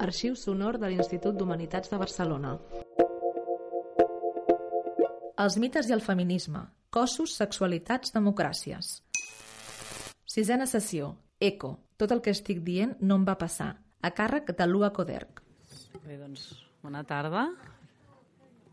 [0.00, 2.54] Arxiu sonor de l'Institut d'Humanitats de Barcelona.
[5.44, 6.62] Els mites i el feminisme.
[6.88, 8.94] Cossos, sexualitats, democràcies.
[10.24, 11.10] Sisena sessió.
[11.38, 11.74] Eco.
[12.00, 13.74] Tot el que estic dient no em va passar.
[14.00, 15.42] A càrrec de Lua Coderc.
[16.06, 16.46] Bé, doncs,
[16.80, 17.50] bona tarda.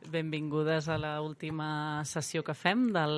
[0.07, 3.17] Benvingudes a l última sessió que fem del,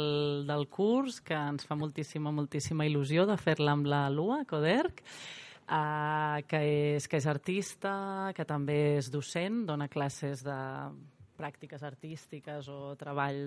[0.50, 5.04] del curs, que ens fa moltíssima, moltíssima il·lusió de fer-la amb la Lua Coderc,
[5.70, 6.60] uh, que,
[6.98, 7.94] és, que és artista,
[8.36, 10.60] que també és docent, dona classes de
[11.40, 13.46] pràctiques artístiques o treball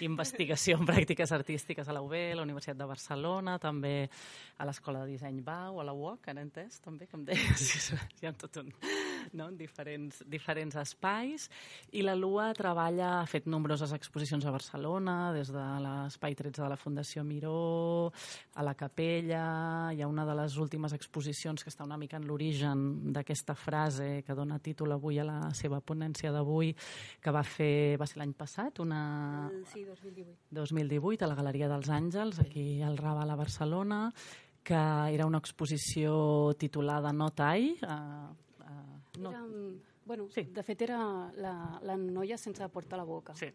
[0.00, 4.08] d'investigació en pràctiques artístiques a la UB, a la Universitat de Barcelona, també
[4.58, 8.26] a l'Escola de Disseny BAU, a la UOC, ara entès, també, que em deies, hi
[8.26, 8.74] ha tot un
[9.32, 9.48] no?
[9.48, 11.48] en diferents, diferents espais.
[11.96, 16.70] I la Lua treballa, ha fet nombroses exposicions a Barcelona, des de l'Espai 13 de
[16.70, 18.12] la Fundació Miró,
[18.54, 22.26] a la Capella, hi ha una de les últimes exposicions que està una mica en
[22.28, 26.72] l'origen d'aquesta frase que dona títol avui a la seva ponència d'avui,
[27.22, 29.50] que va fer, va ser l'any passat, una...
[29.72, 30.36] Sí, 2018.
[30.56, 34.00] 2018, a la Galeria dels Àngels, aquí al Raval a Barcelona,
[34.66, 34.74] que
[35.14, 38.45] era una exposició titulada No Tai, eh,
[39.18, 39.30] no.
[39.30, 39.44] Era,
[40.06, 40.44] bueno, sí.
[40.44, 40.98] de fet era
[41.34, 43.34] la, la noia sense portar la boca.
[43.34, 43.48] Sí,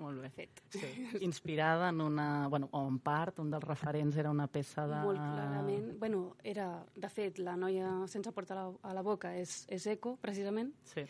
[0.00, 0.30] molt bé.
[0.30, 0.62] fet.
[0.72, 0.88] Sí.
[1.20, 2.48] Inspirada en una...
[2.48, 5.02] Bueno, o en part, un dels referents era una peça de...
[5.04, 5.92] Molt clarament.
[6.00, 10.16] Bueno, era, de fet, la noia sense portar la, a la boca és, és Eco,
[10.24, 10.72] precisament.
[10.88, 11.04] Sí.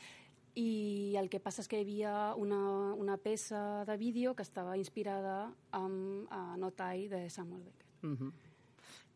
[0.58, 2.60] I el que passa és que hi havia una,
[2.98, 7.86] una peça de vídeo que estava inspirada en a No Tai de Samuel Beckett.
[8.02, 8.49] Mm -hmm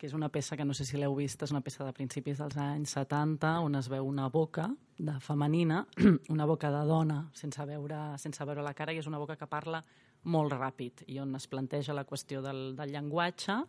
[0.05, 2.37] que és una peça que no sé si l'heu vist, és una peça de principis
[2.37, 4.67] dels anys 70, on es veu una boca
[4.99, 5.79] de femenina,
[6.35, 9.49] una boca de dona, sense veure, sense veure la cara, i és una boca que
[9.49, 9.81] parla
[10.29, 13.63] molt ràpid, i on es planteja la qüestió del, del llenguatge,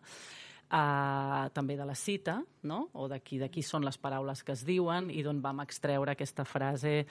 [0.66, 2.88] Uh, també de la cita, no?
[2.98, 6.16] o de qui, de qui són les paraules que es diuen i d'on vam extreure
[6.16, 7.04] aquesta frase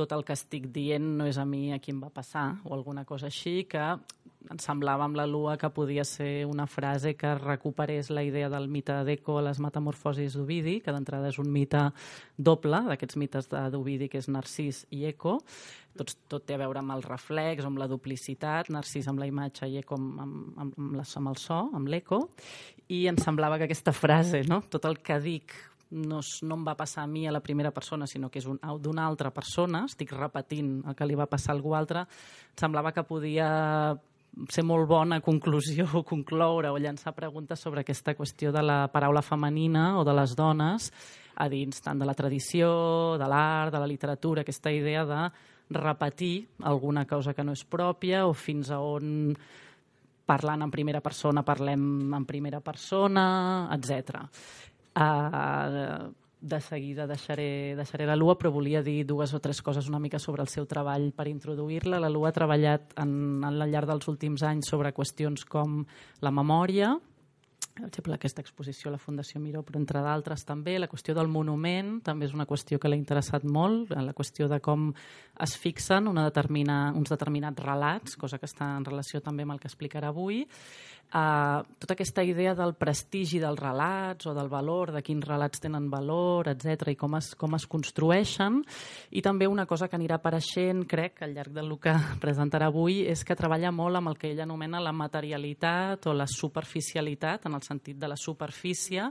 [0.00, 2.72] tot el que estic dient no és a mi a qui em va passar, o
[2.74, 3.84] alguna cosa així, que
[4.48, 8.68] ens semblava amb la Lua que podia ser una frase que recuperés la idea del
[8.72, 11.82] mite d'Eco a les metamorfosis d'Ovidi, que d'entrada és un mite
[12.38, 15.38] doble, d'aquests mites d'Ovidi, que és Narcís i Eco.
[15.98, 19.68] Tot, tot té a veure amb el reflex, amb la duplicitat, Narcís amb la imatge
[19.68, 22.22] i Eco amb, amb, amb, amb, la, el so, amb l'eco,
[22.88, 24.62] i ens semblava que aquesta frase, no?
[24.70, 25.58] tot el que dic
[25.90, 28.60] no, no em va passar a mi a la primera persona, sinó que és un,
[28.82, 32.06] d'una altra persona, estic repetint el que li va passar a algú altre,
[32.58, 33.50] semblava que podia
[34.50, 39.22] ser molt bona conclusió o concloure o llançar preguntes sobre aquesta qüestió de la paraula
[39.22, 40.90] femenina o de les dones
[41.40, 45.22] a dins tant de la tradició, de l'art, de la literatura, aquesta idea de
[45.70, 49.32] repetir alguna cosa que no és pròpia o fins a on
[50.26, 54.20] parlant en primera persona parlem en primera persona, etc.
[54.96, 60.00] Uh, de seguida deixaré, deixaré la Lua, però volia dir dues o tres coses una
[60.00, 62.00] mica sobre el seu treball per introduir-la.
[62.00, 63.12] La Lua ha treballat en,
[63.44, 65.82] en el llarg dels últims anys sobre qüestions com
[66.24, 66.94] la memòria,
[67.80, 70.78] per exemple, aquesta exposició a la Fundació Miró, però entre d'altres també.
[70.78, 74.60] La qüestió del monument també és una qüestió que l'ha interessat molt, la qüestió de
[74.60, 74.90] com
[75.40, 79.62] es fixen una determina, uns determinats relats, cosa que està en relació també amb el
[79.62, 80.44] que explicarà avui.
[81.10, 85.88] Uh, tota aquesta idea del prestigi dels relats o del valor, de quins relats tenen
[85.90, 88.60] valor, etc i com es, com es construeixen.
[89.10, 93.24] I també una cosa que anirà apareixent, crec, al llarg del que presentarà avui, és
[93.26, 97.66] que treballa molt amb el que ell anomena la materialitat o la superficialitat, en el
[97.70, 99.08] sentit de la superfície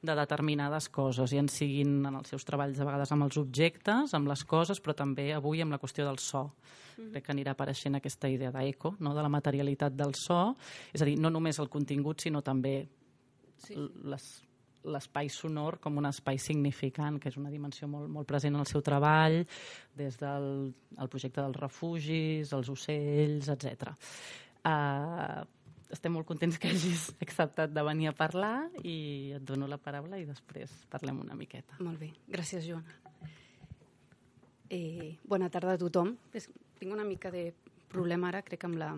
[0.00, 4.14] de determinades coses, i en siguin en els seus treballs a vegades amb els objectes,
[4.14, 6.44] amb les coses, però també avui amb la qüestió del so.
[6.96, 7.10] Mm.
[7.14, 9.14] Crec que anirà apareixent aquesta idea d'eco, no?
[9.16, 10.54] de la materialitat del so,
[10.94, 12.76] és a dir, no només el contingut, sinó també
[13.64, 13.74] sí.
[14.86, 18.70] l'espai sonor com un espai significant, que és una dimensió molt, molt present en el
[18.70, 19.42] seu treball,
[19.98, 20.50] des del
[20.94, 23.90] el projecte dels refugis, els ocells, etc.
[24.62, 25.42] Uh,
[25.94, 30.20] estem molt contents que hagis acceptat de venir a parlar i et dono la paraula
[30.20, 31.78] i després parlem una miqueta.
[31.84, 32.96] Molt bé, gràcies Joana.
[34.68, 36.12] Eh, bona tarda a tothom.
[36.36, 36.48] És,
[36.78, 37.48] tinc una mica de
[37.88, 38.92] problema ara, crec, amb la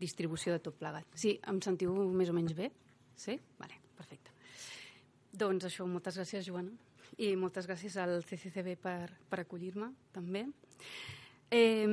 [0.00, 1.06] distribució de tot plegat.
[1.14, 2.70] Sí, em sentiu més o menys bé?
[3.18, 3.36] Sí?
[3.60, 4.32] Vale, perfecte.
[5.32, 6.72] Doncs això, moltes gràcies, Joana.
[7.20, 10.46] I moltes gràcies al CCCB per, per acollir-me, també.
[11.52, 11.84] Eh,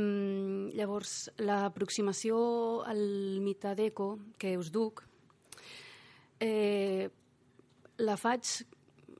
[0.77, 2.39] llavors, l'aproximació
[2.88, 3.01] al
[3.44, 5.03] mite d'Eco que us duc
[6.39, 7.09] eh,
[8.00, 8.47] la faig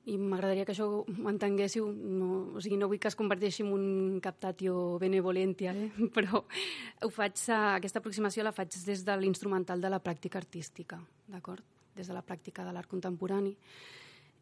[0.10, 3.74] i m'agradaria que això ho entenguéssiu, no, o sigui, no vull que es converteixi en
[3.76, 5.90] un captatio benevolentia, eh?
[6.16, 7.38] però ho faig,
[7.76, 10.98] aquesta aproximació la faig des de l'instrumental de la pràctica artística,
[11.28, 11.66] d'acord?
[11.96, 13.54] Des de la pràctica de l'art contemporani.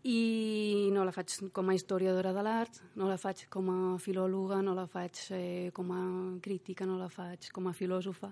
[0.03, 4.61] I no la faig com a historiadora de l'art, no la faig com a filòloga,
[4.61, 6.01] no la faig eh, com a
[6.44, 8.31] crítica, no la faig com a filòsofa.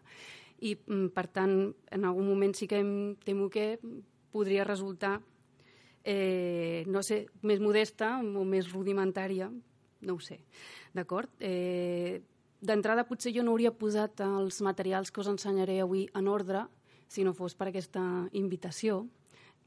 [0.62, 1.56] I, mm, per tant,
[1.92, 3.80] en algun moment sí que em temo que
[4.32, 5.20] podria resultar,
[6.04, 9.50] eh, no sé, més modesta o més rudimentària,
[10.02, 10.40] no ho sé,
[10.94, 11.30] d'acord?
[11.40, 12.22] Eh,
[12.66, 16.64] D'entrada, potser jo no hauria posat els materials que us ensenyaré avui en ordre
[17.12, 18.02] si no fos per aquesta
[18.34, 19.04] invitació.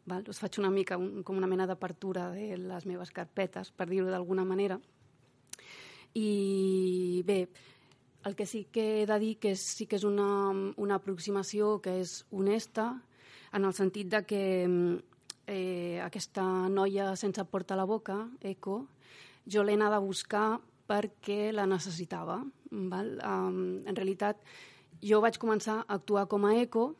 [0.08, 0.24] Val?
[0.28, 4.08] Us faig una mica un, com una mena d'apertura de les meves carpetes, per dir-ho
[4.10, 4.78] d'alguna manera.
[6.16, 7.42] I bé,
[8.24, 11.76] el que sí que he de dir que és, sí que és una, una aproximació
[11.84, 12.90] que és honesta,
[13.52, 14.42] en el sentit de que
[15.48, 18.82] eh, aquesta noia sense porta a la boca, Eco,
[19.48, 20.58] jo l'he anat a buscar
[20.88, 22.40] perquè la necessitava.
[22.70, 23.14] Val?
[23.24, 24.40] Um, en realitat,
[25.04, 26.90] jo vaig començar a actuar com a eco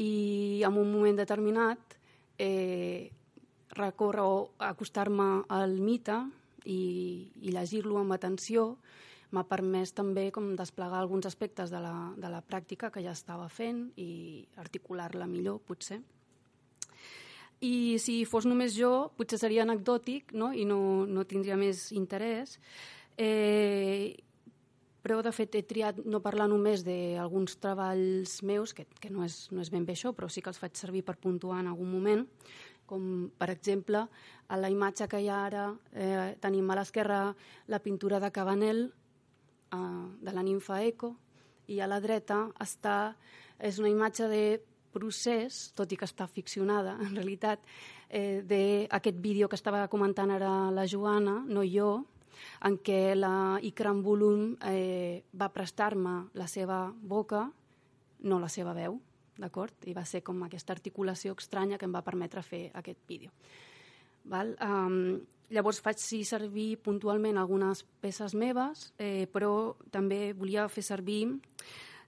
[0.00, 1.96] i en un moment determinat
[2.38, 3.10] eh,
[3.76, 6.16] recórrer o acostar-me al mite
[6.64, 8.76] i, i llegir-lo amb atenció
[9.32, 13.48] m'ha permès també com desplegar alguns aspectes de la, de la pràctica que ja estava
[13.48, 16.02] fent i articular-la millor, potser.
[17.62, 20.50] I si fos només jo, potser seria anecdòtic no?
[20.52, 22.58] i no, no tindria més interès.
[23.16, 24.12] Eh,
[25.02, 29.48] però, de fet, he triat no parlar només d'alguns treballs meus, que, que no, és,
[29.50, 31.90] no és ben bé això, però sí que els faig servir per puntuar en algun
[31.90, 32.22] moment,
[32.86, 33.04] com,
[33.38, 34.04] per exemple,
[34.46, 37.22] a la imatge que hi ha ara, eh, tenim a l'esquerra
[37.72, 38.84] la pintura de Cabanel,
[39.72, 39.78] eh,
[40.20, 41.16] de la ninfa Eco,
[41.66, 43.16] i a la dreta està,
[43.58, 44.44] és una imatge de
[44.92, 47.64] procés, tot i que està ficcionada, en realitat,
[48.08, 52.04] eh, d'aquest vídeo que estava comentant ara la Joana, no jo,
[52.68, 57.46] en què la Ikram Volum eh, va prestar-me la seva boca,
[58.22, 58.98] no la seva veu,
[59.38, 59.74] d'acord?
[59.88, 63.32] I va ser com aquesta articulació estranya que em va permetre fer aquest vídeo.
[64.24, 64.54] Val?
[64.62, 65.20] Um,
[65.52, 71.24] llavors faig sí, servir puntualment algunes peces meves, eh, però també volia fer servir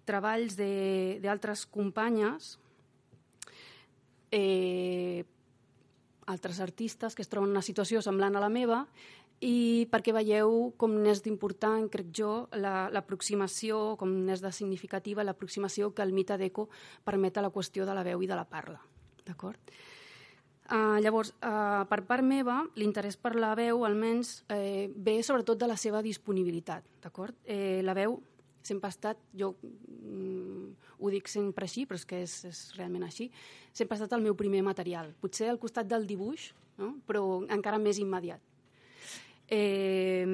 [0.04, 2.54] treballs d'altres companyes
[4.30, 5.24] eh,
[6.26, 8.84] altres artistes que es troben en una situació semblant a la meva
[9.40, 15.90] i perquè veieu com n'és d'important, crec jo, l'aproximació, la, com n'és de significativa l'aproximació
[15.94, 16.68] que el mite d'Eco
[17.04, 18.80] permet a la qüestió de la veu i de la parla.
[19.24, 19.74] D'acord?
[20.64, 25.68] Uh, llavors, uh, per part meva, l'interès per la veu, almenys, eh, ve sobretot de
[25.68, 26.86] la seva disponibilitat.
[27.04, 27.36] D'acord?
[27.44, 28.16] Eh, la veu
[28.64, 30.70] sempre ha estat, jo mm,
[31.04, 33.28] ho dic sempre així, però és que és, és realment així,
[33.76, 35.12] sempre ha estat el meu primer material.
[35.20, 36.94] Potser al costat del dibuix, no?
[37.04, 38.40] però encara més immediat.
[39.48, 40.26] Eh,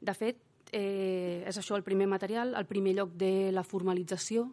[0.00, 0.38] de fet,
[0.72, 4.46] eh, és això el primer material, el primer lloc de la formalització,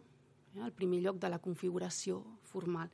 [0.54, 2.90] eh, el primer lloc de la configuració formal.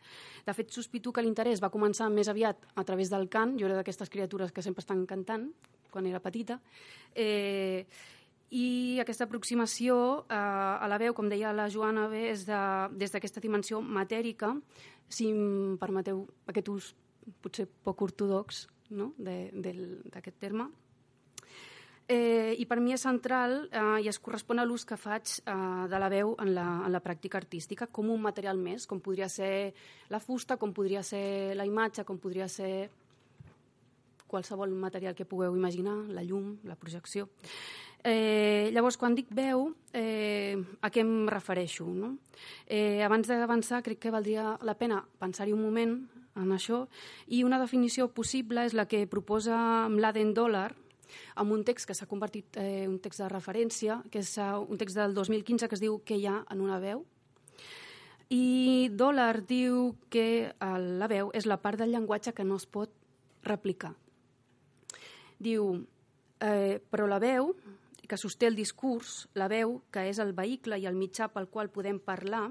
[0.47, 3.77] De fet, sospito que l'interès va començar més aviat a través del cant, jo era
[3.77, 5.51] d'aquestes criatures que sempre estan cantant,
[5.91, 6.61] quan era petita,
[7.15, 7.87] eh,
[8.51, 12.63] i aquesta aproximació eh, a la veu, com deia la Joana bé, és de,
[12.99, 14.57] des d'aquesta dimensió matèrica,
[15.09, 16.95] si em permeteu aquest ús
[17.43, 19.13] potser poc ortodox no?
[19.19, 20.69] d'aquest terme.
[22.11, 25.53] Eh, I per mi és central eh, i es correspon a l'ús que faig eh,
[25.87, 29.29] de la veu en la, en la pràctica artística com un material més, com podria
[29.31, 29.71] ser
[30.11, 32.91] la fusta, com podria ser la imatge, com podria ser
[34.27, 37.29] qualsevol material que pugueu imaginar, la llum, la projecció.
[38.03, 41.87] Eh, llavors, quan dic veu, eh, a què em refereixo?
[41.87, 42.17] No?
[42.67, 45.99] Eh, abans d'avançar, crec que valdria la pena pensar-hi un moment
[46.37, 46.85] en això,
[47.27, 50.71] i una definició possible és la que proposa Mladen Dollar,
[51.35, 54.79] amb un text que s'ha convertit eh, un text de referència, que és uh, un
[54.79, 57.03] text del 2015 que es diu Què hi ha en una veu?
[58.31, 62.93] I Dollar diu que la veu és la part del llenguatge que no es pot
[63.43, 63.97] replicar.
[65.43, 65.73] Diu,
[66.39, 67.51] eh, però la veu
[68.07, 71.71] que sosté el discurs, la veu, que és el vehicle i el mitjà pel qual
[71.71, 72.49] podem parlar,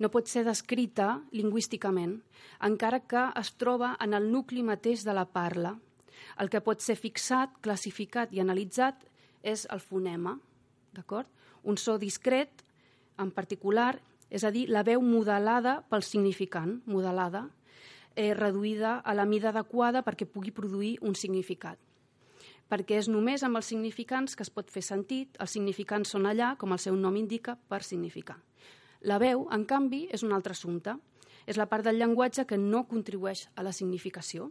[0.00, 2.16] no pot ser descrita lingüísticament,
[2.64, 5.74] encara que es troba en el nucli mateix de la parla.
[6.40, 9.04] El que pot ser fixat, classificat i analitzat
[9.44, 10.38] és el fonema,
[10.96, 11.28] d'acord?
[11.62, 12.64] Un so discret,
[13.20, 13.98] en particular,
[14.30, 17.50] és a dir, la veu modelada pel significant, modelada,
[18.16, 21.78] eh, reduïda a la mida adequada perquè pugui produir un significat
[22.70, 26.52] perquè és només amb els significants que es pot fer sentit, els significants són allà,
[26.56, 28.38] com el seu nom indica, per significar.
[29.08, 30.96] La veu, en canvi, és un altre assumpte.
[31.48, 34.50] És la part del llenguatge que no contribueix a la significació.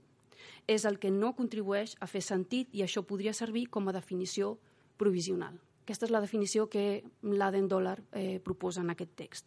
[0.67, 4.57] És el que no contribueix a fer sentit i això podria servir com a definició
[4.97, 5.59] provisional.
[5.83, 9.45] Aquesta és la definició que l'Aden Dollar eh, proposa en aquest text.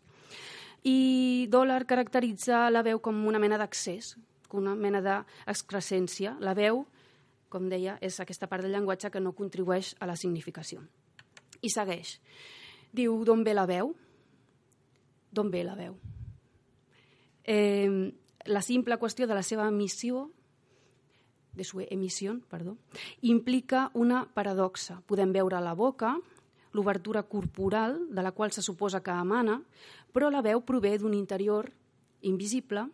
[0.82, 4.16] I Dollar caracteritza la veu com una mena d'accés,
[4.52, 6.36] una mena d'excrescència.
[6.42, 6.82] La veu,
[7.52, 10.82] com deia, és aquesta part del llenguatge que no contribueix a la significació.
[11.62, 12.16] I segueix.
[12.92, 13.94] Diu, d'on ve la veu?
[15.32, 15.96] D'on ve la veu?
[17.44, 18.12] Eh,
[18.46, 20.30] la simple qüestió de la seva emissió
[21.54, 22.76] de su emissió, perdó,
[23.20, 25.02] implica una paradoxa.
[25.06, 26.16] Podem veure la boca,
[26.72, 29.60] l'obertura corporal, de la qual se suposa que emana,
[30.12, 31.70] però la veu prové d'un interior
[32.22, 32.86] invisible,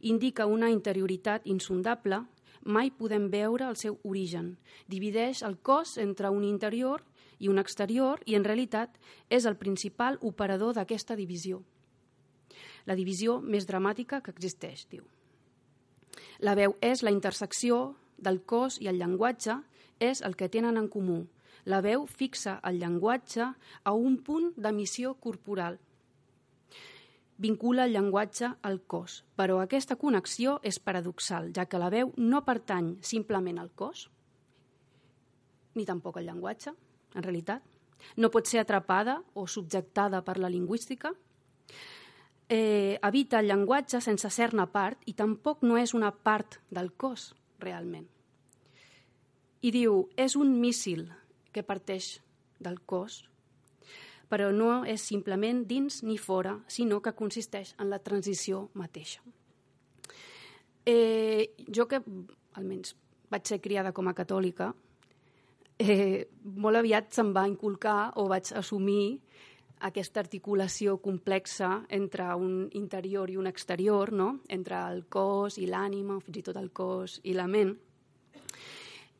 [0.00, 2.22] indica una interioritat insondable,
[2.62, 4.56] mai podem veure el seu origen.
[4.88, 7.02] Divideix el cos entre un interior
[7.42, 8.94] i un exterior i, en realitat,
[9.28, 11.60] és el principal operador d'aquesta divisió.
[12.86, 15.04] La divisió més dramàtica que existeix, diu.
[16.38, 19.58] La veu és la intersecció del cos i el llenguatge,
[20.02, 21.22] és el que tenen en comú.
[21.64, 23.46] La veu fixa el llenguatge
[23.84, 25.78] a un punt d'emissió corporal.
[27.42, 32.42] Vincula el llenguatge al cos, però aquesta connexió és paradoxal, ja que la veu no
[32.46, 34.08] pertany simplement al cos,
[35.74, 36.74] ni tampoc al llenguatge,
[37.14, 37.62] en realitat.
[38.16, 41.12] No pot ser atrapada o subjectada per la lingüística,
[42.48, 47.30] eh, habita el llenguatge sense ser-ne part i tampoc no és una part del cos,
[47.58, 48.08] realment.
[49.62, 51.06] I diu, és un míssil
[51.52, 52.18] que parteix
[52.60, 53.22] del cos,
[54.28, 59.22] però no és simplement dins ni fora, sinó que consisteix en la transició mateixa.
[60.84, 62.02] Eh, jo que,
[62.58, 62.96] almenys,
[63.30, 64.74] vaig ser criada com a catòlica,
[65.82, 69.20] eh, molt aviat se'm va inculcar o vaig assumir
[69.82, 74.40] aquesta articulació complexa entre un interior i un exterior, no?
[74.48, 77.74] entre el cos i l'ànima, fins i tot el cos i la ment.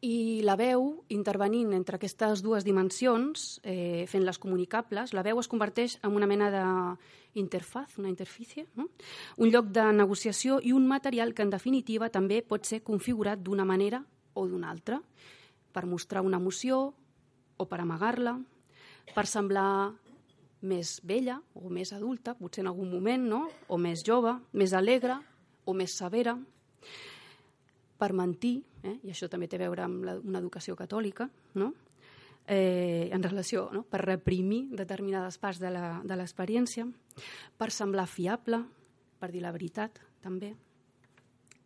[0.03, 5.99] I la veu, intervenint entre aquestes dues dimensions, eh, fent-les comunicables, la veu es converteix
[6.03, 8.89] en una mena d'interfaz, una interfície, no?
[9.39, 13.67] un lloc de negociació i un material que, en definitiva, també pot ser configurat d'una
[13.67, 14.03] manera
[14.35, 14.99] o d'una altra,
[15.73, 16.93] per mostrar una emoció
[17.57, 18.37] o per amagar-la,
[19.15, 19.93] per semblar
[20.63, 23.43] més vella o més adulta, potser en algun moment, no?
[23.69, 25.19] o més jove, més alegre
[25.67, 26.37] o més severa,
[27.99, 28.97] per mentir, eh?
[29.07, 31.73] i això també té a veure amb la, una educació catòlica, no?
[32.47, 33.85] eh, en relació, no?
[33.87, 36.87] per reprimir determinades parts de l'experiència,
[37.59, 38.63] per semblar fiable,
[39.23, 40.55] per dir la veritat, també.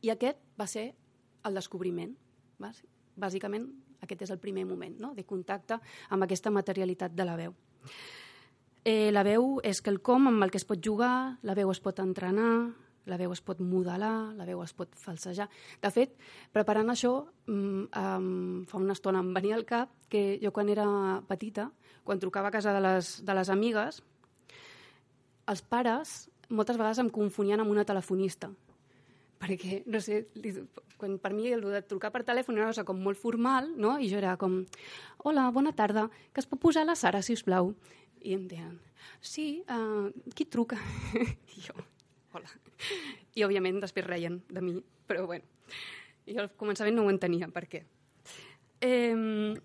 [0.05, 0.91] I aquest va ser
[1.47, 2.13] el descobriment.
[3.17, 3.69] Bàsicament,
[4.03, 5.15] aquest és el primer moment no?
[5.15, 5.79] de contacte
[6.11, 7.55] amb aquesta materialitat de la veu.
[8.87, 11.99] Eh, la veu és quelcom amb el que es pot jugar, la veu es pot
[12.03, 12.71] entrenar,
[13.07, 15.49] la veu es pot modelar, la veu es pot falsejar.
[15.83, 16.15] De fet,
[16.55, 17.13] preparant això,
[17.51, 17.87] um,
[18.67, 20.87] fa una estona em venia al cap que jo quan era
[21.27, 21.71] petita,
[22.05, 24.03] quan trucava a casa de les, de les amigues,
[25.47, 28.53] els pares moltes vegades em confonien amb una telefonista
[29.41, 30.25] perquè, no sé,
[30.97, 33.97] quan per mi el de trucar per telèfon era una cosa com molt formal, no?
[34.01, 34.63] i jo era com,
[35.29, 37.75] hola, bona tarda, que es pot posar la Sara, si us plau?
[38.25, 38.79] I em deien,
[39.21, 40.81] sí, uh, qui truca?
[41.57, 41.77] I jo,
[42.35, 42.51] hola.
[43.37, 44.77] I òbviament després reien de mi,
[45.09, 45.45] però bueno,
[46.27, 47.85] jo al començament no ho entenia, per què.
[48.85, 49.57] Eh,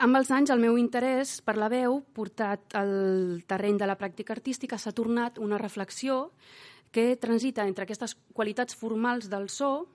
[0.00, 4.32] amb els anys, el meu interès per la veu, portat al terreny de la pràctica
[4.32, 6.30] artística, s'ha tornat una reflexió
[6.90, 9.88] que transita entre aquestes qualitats formals del so,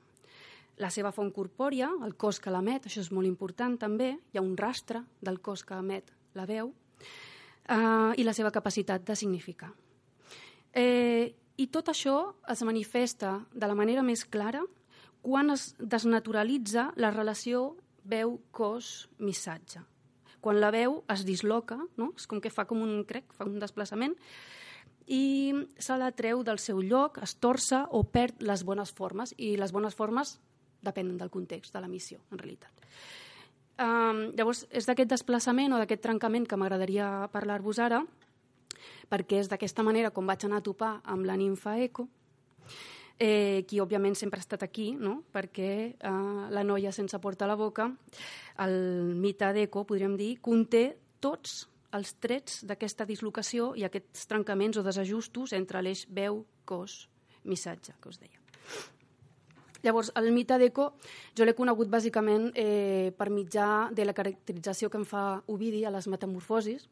[0.77, 4.43] la seva font corpòria, el cos que l'emet, això és molt important també, hi ha
[4.43, 6.73] un rastre del cos que emet la veu,
[7.67, 9.71] eh, i la seva capacitat de significar.
[10.73, 14.65] Eh, I tot això es manifesta de la manera més clara
[15.23, 19.79] quan es desnaturalitza la relació veu-cos-missatge.
[20.41, 22.11] Quan la veu es disloca, no?
[22.13, 24.13] és com que fa com un crec, fa un desplaçament,
[25.07, 29.55] i se la treu del seu lloc, es torça o perd les bones formes, i
[29.57, 30.39] les bones formes
[30.85, 32.71] depenen del context, de la missió, en realitat.
[33.75, 38.05] Um, llavors, és d'aquest desplaçament o d'aquest trencament que m'agradaria parlar-vos ara,
[39.11, 42.07] perquè és d'aquesta manera com vaig anar a topar amb la ninfa Eco,
[43.19, 45.21] eh, qui òbviament sempre ha estat aquí, no?
[45.33, 47.89] perquè eh, la noia sense porta a la boca,
[48.63, 50.87] el mite d'Eco, podríem dir, conté
[51.19, 57.05] tots els trets d'aquesta dislocació i aquests trencaments o desajustos entre l'eix veu, cos,
[57.45, 58.41] missatge, que us deia.
[59.85, 60.87] Llavors, el mite d'Eco
[61.37, 65.93] jo l'he conegut bàsicament eh, per mitjà de la caracterització que em fa Ovidi a
[65.93, 66.87] les metamorfosis.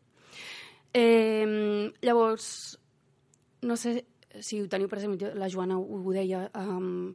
[0.93, 2.77] Eh, llavors,
[3.65, 4.03] no sé
[4.41, 7.13] si ho teniu present, la Joana ho, ho deia, um,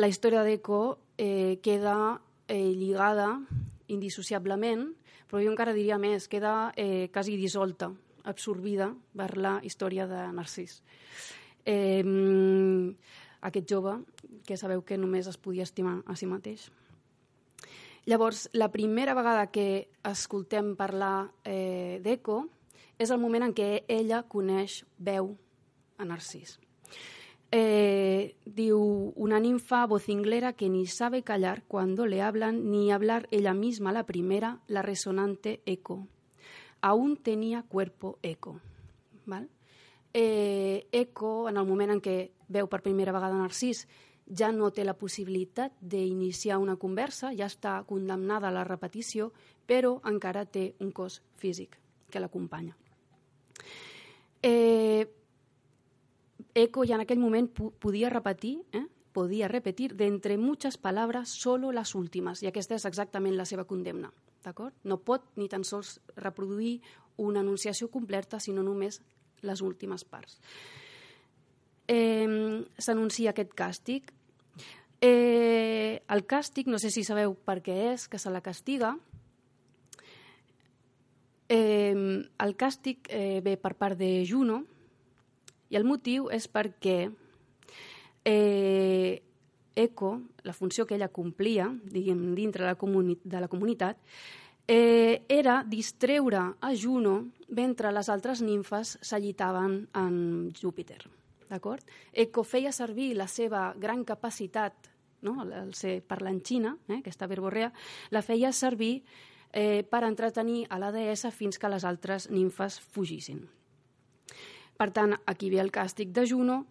[0.00, 0.80] la història d'Eco
[1.18, 3.28] eh, queda eh, lligada
[3.92, 4.88] indissociablement,
[5.28, 7.90] però jo encara diria més, queda eh, quasi dissolta,
[8.24, 10.80] absorbida per la història de Narcís.
[11.64, 12.04] Eh,
[13.44, 13.98] aquest jove
[14.44, 16.70] que sabeu que només es podia estimar a si mateix.
[18.04, 22.42] Llavors, la primera vegada que escoltem parlar eh, d'Eco
[23.00, 25.32] és el moment en què ella coneix, veu
[25.96, 26.58] a Narcís.
[27.56, 33.54] Eh, diu, una ninfa vocinglera que ni sabe callar cuando le hablan ni hablar ella
[33.54, 36.08] misma la primera, la resonante eco.
[36.80, 38.60] Aún tenía cuerpo eco.
[39.24, 39.48] Val?
[40.12, 42.18] Eh, eco, en el moment en què
[42.50, 43.86] veu per primera vegada Narcís,
[44.26, 49.30] ja no té la possibilitat d'iniciar una conversa, ja està condemnada a la repetició,
[49.62, 51.78] però encara té un cos físic
[52.10, 52.74] que l'acompanya.
[54.42, 55.06] Eh,
[56.54, 58.86] Eco ya en aquell moment podia repetir, eh?
[59.14, 64.12] podia repetir d'entre muchas palabras solo las últimes, i aquesta és exactament la seva condemna.
[64.44, 64.74] D'acord?
[64.84, 66.80] No pot ni tan sols reproduir
[67.16, 69.00] una enunciació completa, sinó només
[69.42, 70.40] les últimes parts
[71.88, 74.12] eh, s'anuncia aquest càstig.
[75.00, 78.94] Eh, el càstig, no sé si sabeu per què és, que se la castiga.
[81.48, 84.62] Eh, el càstig eh, ve per part de Juno
[85.74, 86.98] i el motiu és perquè
[88.24, 89.22] eh,
[89.74, 90.12] Eco,
[90.46, 93.98] la funció que ella complia diguem, dintre la, de la comunitat,
[94.70, 97.16] eh, era distreure a Juno
[97.50, 100.16] mentre les altres nimfes s'allitaven en
[100.54, 101.02] Júpiter
[101.50, 101.84] d'acord?
[102.12, 104.90] Eco feia servir la seva gran capacitat,
[105.22, 105.42] no?
[105.44, 107.00] el, ser parlanxina, eh?
[107.00, 107.72] aquesta verborrea,
[108.10, 109.02] la feia servir
[109.52, 113.44] eh, per entretenir a la deessa fins que les altres nimfes fugissin.
[114.76, 116.64] Per tant, aquí ve el càstig de Juno.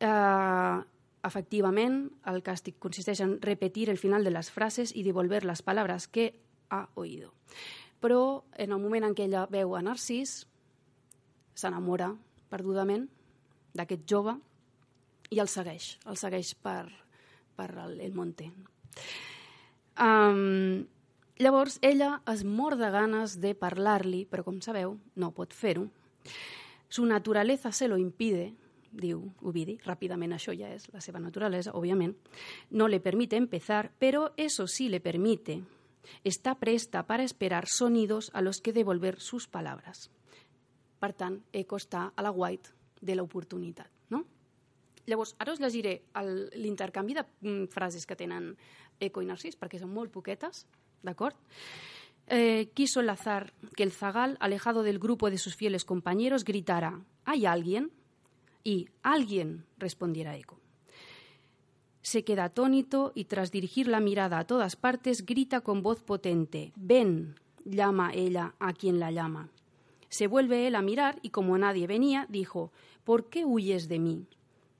[0.00, 0.78] Eh,
[1.24, 6.08] efectivament, el càstig consisteix en repetir el final de les frases i devolver les paraules
[6.08, 6.32] que
[6.70, 7.32] ha oído.
[8.00, 10.42] Però en el moment en què ella veu a Narcís,
[11.54, 12.10] s'enamora
[12.50, 13.06] perdudament
[13.74, 14.34] d'aquest jove
[15.30, 16.90] i el segueix, el segueix per,
[17.56, 18.50] per el, el monte.
[19.94, 20.84] Um,
[21.38, 25.88] llavors, ella es mor de ganes de parlar-li, però com sabeu, no pot fer-ho.
[26.94, 28.54] Su naturaleza se lo impide,
[28.94, 32.12] diu Ovidi, ràpidament això ja és la seva naturalesa, òbviament,
[32.70, 35.56] no le permite empezar, pero eso sí le permite.
[36.22, 40.08] Está presta para esperar sonidos a los que devolver sus palabras.
[41.02, 43.90] Per tant, Eco està a la White de l'oportunitat.
[44.14, 44.22] No?
[45.10, 45.96] Llavors, ara us llegiré
[46.62, 48.52] l'intercanvi de mm, frases que tenen
[49.00, 50.62] Eco i Narcís, perquè són molt poquetes,
[51.02, 51.42] d'acord?
[52.26, 57.46] Eh, quiso enlazar que el zagal, alejado del grupo de sus fieles compañeros, gritara ¿Hay
[57.46, 57.90] alguien?
[58.62, 60.58] Y «¿Alguien?» respondiera Eco.
[62.00, 66.72] Se queda atónito y tras dirigir la mirada a todas partes grita con voz potente
[66.76, 67.34] «Ven»,
[67.64, 69.50] llama ella a quien la llama.
[70.08, 72.72] Se vuelve él a mirar y como nadie venía, dijo
[73.04, 74.26] ¿por qué huyes de mí?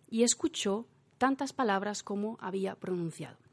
[0.08, 0.86] Y escuchó
[1.18, 3.43] tantas palabras como había pronunciado.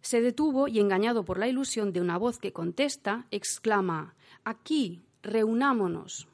[0.00, 6.26] Se detuvo y, engañado por la ilusión de una voz que contesta, exclama, Aquí, reunámonos.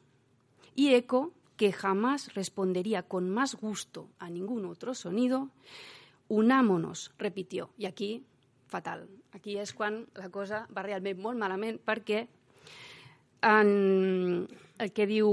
[0.75, 5.51] Y Eco, que jamás respondería con más gusto a ningún otro sonido,
[6.29, 7.71] unámonos, repitió.
[7.79, 8.25] I aquí,
[8.67, 9.09] fatal.
[9.33, 12.27] Aquí és quan la cosa va realment molt malament perquè
[13.47, 14.47] en,
[14.79, 15.29] el que diu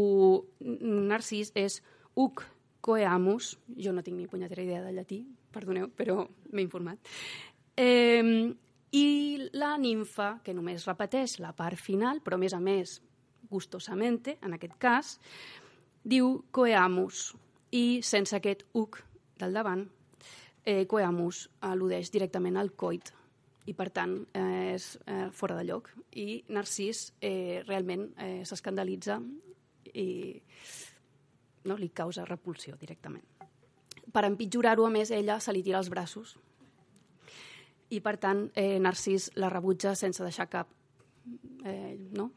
[0.59, 1.79] Narcís és
[2.19, 2.43] uc
[2.83, 5.21] coeamus, jo no tinc ni punyetera idea de llatí,
[5.55, 6.99] perdoneu, però m'he informat,
[7.77, 8.53] eh,
[8.93, 9.07] i
[9.57, 12.99] la ninfa, que només repeteix la part final, però a més a més
[13.49, 15.17] gustosamente, en aquest cas,
[16.03, 17.31] diu coeamus,
[17.73, 18.99] i sense aquest uc
[19.41, 19.87] del davant,
[20.63, 23.09] eh, coeamus al·ludeix directament al coit,
[23.65, 25.89] i per tant eh, és eh, fora de lloc.
[26.19, 29.19] I Narcís eh, realment eh, s'escandalitza
[29.93, 30.07] i
[31.63, 33.25] no, li causa repulsió directament.
[34.13, 36.35] Per empitjorar-ho, a més, ella se li tira els braços
[37.93, 40.69] i per tant eh, Narcís la rebutja sense deixar cap
[41.65, 42.31] eh, no?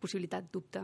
[0.00, 0.82] possibilitat, dubte.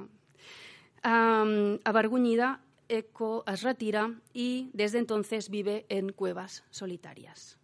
[1.04, 7.54] Um, avergonyida, Eco es retira i des d'entonces vive en cuevas solitàries.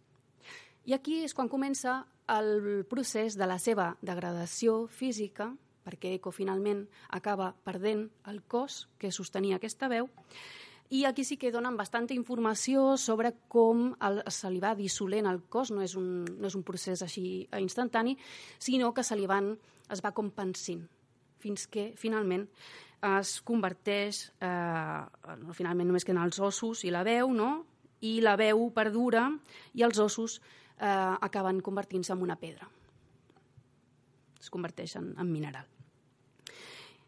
[0.87, 5.49] I aquí és quan comença el procés de la seva degradació física,
[5.83, 10.07] perquè Eco finalment acaba perdent el cos que sostenia aquesta veu,
[10.89, 15.41] i aquí sí que donen bastanta informació sobre com el, se li va dissolent el
[15.51, 18.15] cos, no és, un, no és un procés així instantani,
[18.59, 19.53] sinó que se li van,
[19.91, 20.85] es va compensint,
[21.43, 22.47] fins que finalment
[23.17, 25.01] es converteix, eh,
[25.53, 27.51] finalment només queden els ossos i la veu, no?
[28.01, 29.27] i la veu perdura
[29.73, 32.69] i els ossos eh, acaben convertint-se en una pedra.
[34.39, 35.65] Es converteixen en mineral.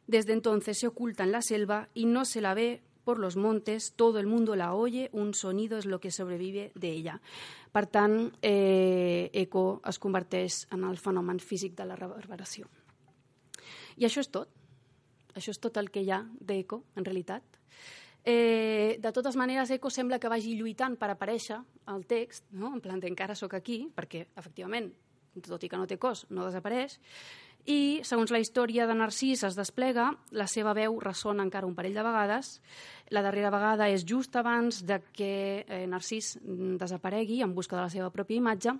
[0.07, 3.93] Desde entonces se oculta en la selva y no se la ve por los montes,
[3.95, 7.21] todo el mundo la oye, un sonido es lo que sobrevive de ella.
[7.71, 12.67] Per tant, eh, eco es converteix en el fenomen físic de la reverberació.
[13.97, 14.49] I això és tot.
[15.35, 17.43] Això és tot el que hi ha d'eco, en realitat.
[18.23, 22.73] Eh, de totes maneres, Eco sembla que vagi lluitant per aparèixer al text, no?
[22.73, 24.91] en plan d'encara sóc aquí, perquè, efectivament,
[25.45, 26.99] tot i que no té cos, no desapareix,
[27.69, 31.93] i, segons la història de Narcís es desplega, la seva veu ressona encara un parell
[31.93, 32.55] de vegades.
[33.13, 35.33] La darrera vegada és just abans de que
[35.67, 38.73] eh, Narcís desaparegui en busca de la seva pròpia imatge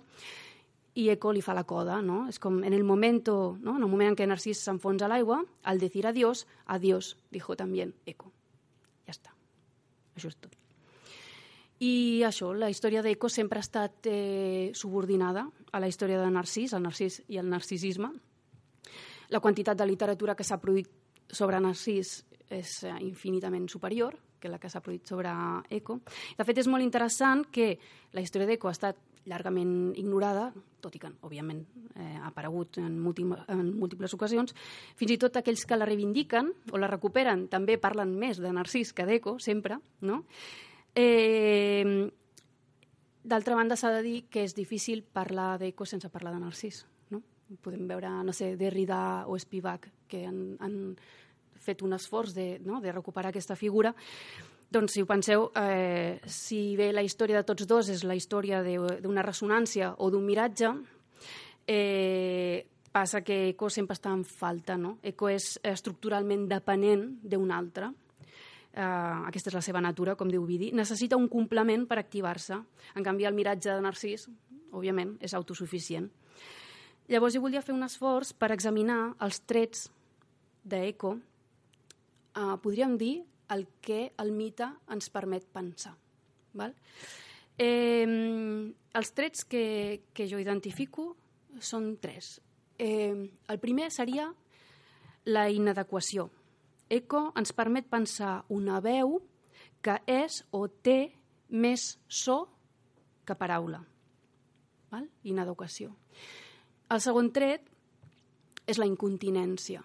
[0.98, 2.24] i Eco li fa la coda, no?
[2.28, 3.20] És com en el moment,
[3.62, 3.76] no?
[3.76, 7.94] en el moment en què Narcís s'enfonsa a l'aigua, al decir adiós, adiós, dijo también
[8.06, 8.32] Eco.
[9.06, 9.36] Ja està.
[10.16, 10.56] Això és tot.
[11.80, 16.74] I això, la història d'Eco sempre ha estat eh, subordinada a la història de Narcís,
[16.74, 18.10] el Narcís i el narcisisme.
[19.30, 20.90] La quantitat de literatura que s'ha produït
[21.30, 22.16] sobre Narcís
[22.50, 25.30] és eh, infinitament superior que la que s'ha produït sobre
[25.70, 26.00] Eco.
[26.38, 27.74] De fet, és molt interessant que
[28.16, 30.48] la història d'Eco ha estat llargament ignorada,
[30.80, 31.60] tot i que, òbviament,
[31.92, 34.56] eh, ha aparegut en, múltiples, en múltiples ocasions.
[34.96, 38.94] Fins i tot aquells que la reivindiquen o la recuperen també parlen més de Narcís
[38.96, 40.24] que d'Eco, sempre, no?
[40.96, 42.08] Eh,
[43.20, 46.86] D'altra banda, s'ha de dir que és difícil parlar d'Eco sense parlar de Narcís.
[47.58, 50.76] Podem veure, no sé, Derrida o Spivak, que han, han
[51.60, 52.80] fet un esforç de, no?
[52.80, 53.92] de recuperar aquesta figura.
[54.70, 58.62] Doncs, si ho penseu, eh, si bé la història de tots dos és la història
[58.62, 60.70] d'una ressonància o d'un miratge,
[61.66, 64.98] eh, passa que Eco sempre està en falta, no?
[65.02, 67.90] Eco és estructuralment dependent d'un altre.
[68.70, 68.82] Eh,
[69.26, 70.70] aquesta és la seva natura, com diu Vidi.
[70.70, 72.54] Necessita un complement per activar-se.
[72.94, 74.28] En canvi, el miratge de Narcís,
[74.70, 76.06] òbviament, és autosuficient.
[77.10, 79.88] Llavors, jo volia fer un esforç per examinar els trets
[80.62, 85.96] d'Eco, eh, podríem dir el que el mite ens permet pensar.
[86.54, 86.74] Val?
[87.58, 88.06] Eh,
[88.94, 89.64] els trets que,
[90.14, 91.16] que jo identifico
[91.58, 92.36] són tres.
[92.78, 94.28] Eh, el primer seria
[95.26, 96.28] la inadequació.
[96.88, 99.18] Eco ens permet pensar una veu
[99.82, 101.10] que és o té
[101.50, 102.44] més so
[103.26, 103.82] que paraula.
[104.94, 105.10] Val?
[105.26, 105.90] Inadequació.
[106.90, 107.68] El segon tret
[108.66, 109.78] és la incontinència.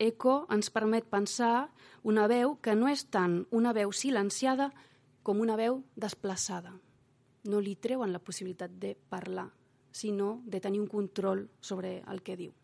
[0.00, 1.68] Eco ens permet pensar
[2.08, 4.70] una veu que no és tant una veu silenciada
[5.26, 6.72] com una veu desplaçada.
[7.52, 9.44] No li treuen la possibilitat de parlar,
[9.92, 12.54] sinó de tenir un control sobre el que diu.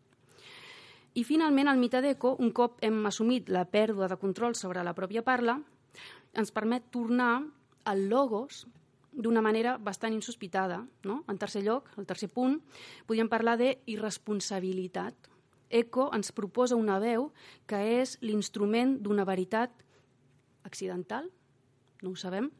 [1.13, 4.95] I finalment, el mite d'Eco, un cop hem assumit la pèrdua de control sobre la
[4.97, 5.59] pròpia parla,
[6.33, 7.35] ens permet tornar
[7.85, 8.65] al logos
[9.15, 10.81] d'una manera bastant insospitada.
[11.03, 11.23] No?
[11.31, 12.59] En tercer lloc, el tercer punt,
[13.07, 15.31] podríem parlar d'irresponsabilitat.
[15.69, 17.31] Eco ens proposa una veu
[17.67, 19.73] que és l'instrument d'una veritat
[20.65, 21.31] accidental,
[22.03, 22.51] no ho sabem,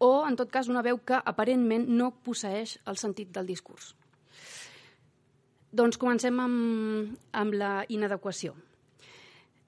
[0.00, 3.92] o, en tot cas, una veu que aparentment no posseix el sentit del discurs.
[5.76, 8.54] Doncs comencem amb, amb la inadequació.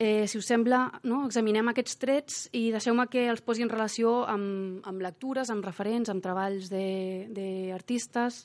[0.03, 4.25] Eh, si us sembla, no, examinem aquests trets i deixeu-me que els posi en relació
[4.27, 8.39] amb, amb lectures, amb referents, amb treballs d'artistes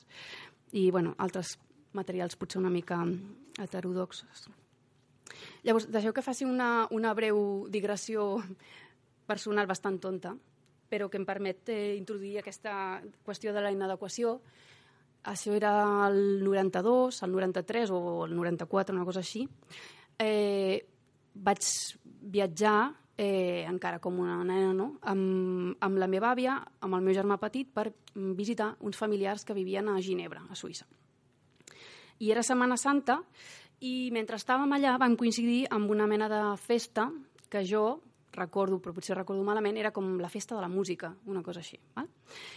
[0.78, 1.56] i bueno, altres
[1.98, 3.00] materials potser una mica
[3.58, 4.44] heterodoxes.
[5.66, 7.40] Llavors, deixeu que faci una, una breu
[7.74, 8.28] digressió
[9.26, 10.36] personal bastant tonta,
[10.86, 14.36] però que em permet eh, introduir aquesta qüestió de la inadequació.
[15.26, 15.72] Això era
[16.06, 19.42] el 92, el 93 o el 94, una cosa així.
[20.22, 20.86] Eh,
[21.44, 21.64] vaig
[22.28, 22.78] viatjar
[23.18, 24.92] eh, encara com una nena, no?
[25.02, 29.56] amb, amb la meva àvia, amb el meu germà petit, per visitar uns familiars que
[29.56, 30.86] vivien a Ginebra, a Suïssa.
[32.18, 33.20] I era Setmana Santa
[33.86, 37.08] i mentre estàvem allà vam coincidir amb una mena de festa
[37.50, 38.00] que jo
[38.38, 41.78] recordo, però potser recordo malament, era com la festa de la música, una cosa així.
[41.96, 42.08] Val?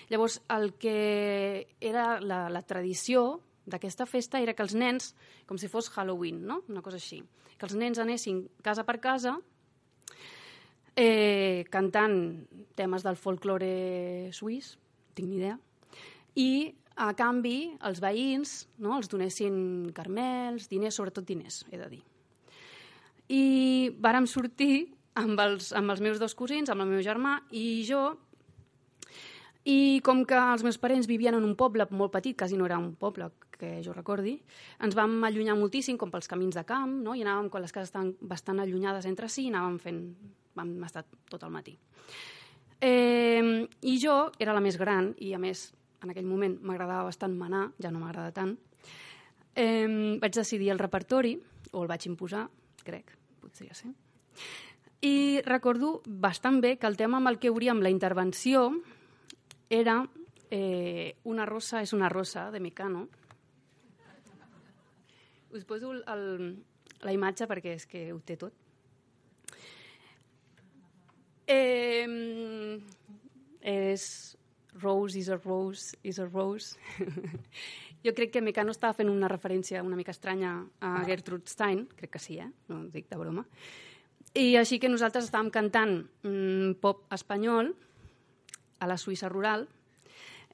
[0.09, 5.13] Llavors, el que era la, la tradició d'aquesta festa era que els nens,
[5.45, 6.61] com si fos Halloween, no?
[6.69, 7.21] una cosa així,
[7.57, 9.37] que els nens anessin casa per casa
[10.95, 12.15] eh, cantant
[12.75, 14.75] temes del folklore suís,
[15.15, 15.57] tinc ni idea,
[16.35, 22.01] i a canvi els veïns no, els donessin carmels, diners, sobretot diners, he de dir.
[23.31, 23.43] I
[24.03, 28.11] vàrem sortir amb els, amb els meus dos cosins, amb el meu germà i jo,
[29.63, 32.79] i com que els meus parents vivien en un poble molt petit, quasi no era
[32.81, 33.29] un poble
[33.61, 34.33] que jo recordi,
[34.81, 37.13] ens vam allunyar moltíssim, com pels camins de camp, no?
[37.13, 40.01] i anàvem, quan les cases estaven bastant allunyades entre si, anàvem fent...
[40.57, 41.77] vam estar tot el matí.
[42.81, 45.69] Eh, I jo era la més gran, i a més
[46.01, 48.55] en aquell moment m'agradava bastant manar, ja no m'agrada tant,
[49.55, 51.37] eh, vaig decidir el repertori,
[51.71, 52.47] o el vaig imposar,
[52.83, 53.93] crec, potser ja sé.
[55.01, 58.67] I recordo bastant bé que el tema amb el que obríem la intervenció
[59.69, 60.03] era
[60.51, 63.07] eh, Una rosa és una rosa, de Mecano.
[65.51, 66.25] Us poso el, el,
[67.03, 68.55] la imatge perquè és que ho té tot.
[71.51, 72.79] Eh,
[73.61, 74.03] és
[74.79, 76.77] Rose is a Rose is a Rose.
[78.03, 82.15] jo crec que Mecano estava fent una referència una mica estranya a Gertrude Stein, crec
[82.15, 82.49] que sí, eh?
[82.69, 83.45] no dic de broma,
[84.33, 87.73] i així que nosaltres estàvem cantant mm, pop espanyol
[88.79, 89.67] a la Suïssa rural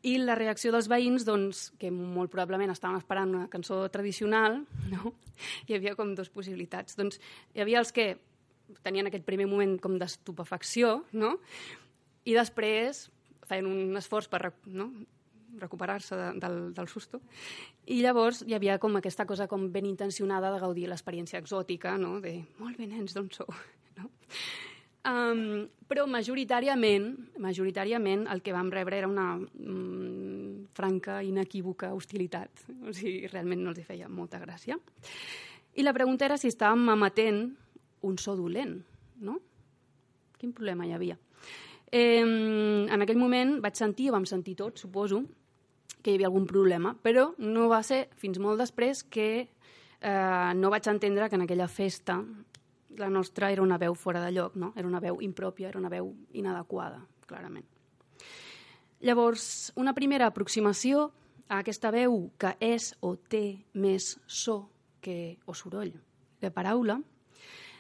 [0.05, 4.62] i la reacció dels veïns, doncs, que molt probablement estaven esperant una cançó tradicional,
[4.93, 5.13] no?
[5.67, 6.97] hi havia com dues possibilitats.
[6.99, 7.21] Doncs
[7.55, 8.15] hi havia els que
[8.83, 11.38] tenien aquest primer moment com d'estupefacció, no?
[12.27, 13.07] i després
[13.47, 14.89] feien un esforç per no?
[15.57, 17.21] recuperar-se de, del, del susto.
[17.88, 22.17] I llavors hi havia com aquesta cosa com ben intencionada de gaudir l'experiència exòtica, no?
[22.21, 23.49] de molt bé, nens, d'on sou?
[23.97, 24.12] No?
[25.08, 27.06] Um, però majoritàriament,
[27.39, 32.65] majoritàriament el que vam rebre era una mm, franca, inequívoca hostilitat.
[32.84, 34.76] O sigui, realment no els feia molta gràcia.
[35.78, 37.46] I la pregunta era si estàvem emetent
[38.08, 38.76] un so dolent,
[39.24, 39.38] no?
[40.38, 41.17] Quin problema hi havia?
[41.88, 45.22] Eh, en aquell moment vaig sentir, vam sentir tots, suposo,
[46.02, 50.74] que hi havia algun problema, però no va ser fins molt després que eh, no
[50.74, 52.20] vaig entendre que en aquella festa
[52.97, 54.73] la nostra era una veu fora de lloc, no?
[54.75, 57.65] era una veu impròpia, era una veu inadequada, clarament.
[58.99, 61.12] Llavors, una primera aproximació
[61.47, 64.63] a aquesta veu que és o té més so
[65.01, 65.93] que, o soroll
[66.41, 66.97] de paraula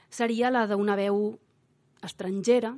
[0.09, 1.33] seria la d'una veu
[2.05, 2.75] estrangera,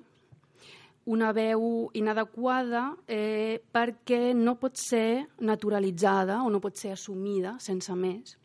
[1.09, 7.95] una veu inadequada eh, perquè no pot ser naturalitzada o no pot ser assumida sense
[7.97, 8.37] més.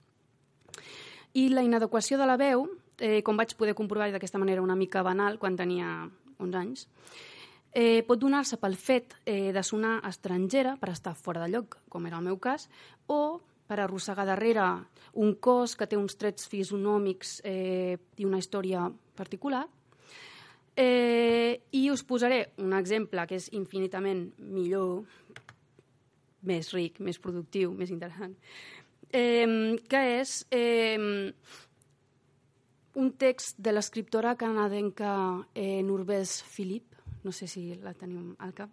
[1.34, 2.66] I la inadequació de la veu,
[2.98, 6.88] eh, com vaig poder comprovar d'aquesta manera una mica banal quan tenia 11 anys,
[7.72, 12.06] eh, pot donar-se pel fet eh, de sonar estrangera, per estar fora de lloc, com
[12.06, 12.68] era el meu cas,
[13.06, 14.66] o per arrossegar darrere
[15.14, 19.64] un cos que té uns trets fisonòmics eh, i una història particular,
[20.76, 25.04] Eh, I us posaré un exemple que és infinitament millor,
[26.42, 28.34] més ric, més productiu, més interessant,
[29.14, 31.30] eh, que és eh,
[32.94, 35.14] un text de l'escriptora canadenca
[35.54, 38.70] eh, Norbès Philippe, no sé si la teniu al cap.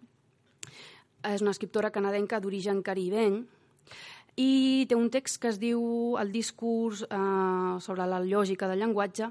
[1.26, 3.42] És una escriptora canadenca d'origen caribeny
[4.38, 9.30] i té un text que es diu El discurs eh, sobre la lògica del llenguatge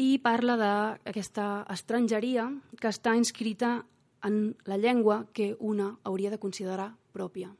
[0.00, 2.46] i parla d'aquesta estrangeria
[2.80, 3.80] que està inscrita
[4.24, 7.50] en la llengua que una hauria de considerar pròpia.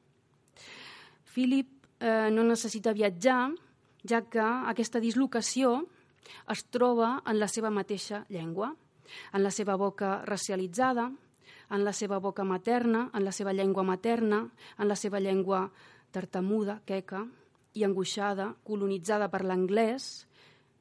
[1.25, 1.69] Philip
[2.01, 3.51] eh, no necessita viatjar,
[4.09, 5.87] ja que aquesta dislocació
[6.53, 8.75] es troba en la seva mateixa llengua,
[9.33, 11.11] en la seva boca racialitzada,
[11.71, 14.43] en la seva boca materna, en la seva llengua materna,
[14.79, 15.69] en la seva llengua
[16.11, 17.25] tartamuda, queca,
[17.75, 20.27] i angoixada, colonitzada per l'anglès,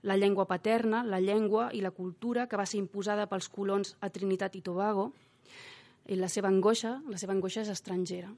[0.02, 4.10] la llengua paterna, la llengua i la cultura que va ser imposada pels colons a
[4.10, 5.12] Trinitat i Tobago,
[6.10, 8.32] i la seva angoixa, la seva angoixa és estrangera.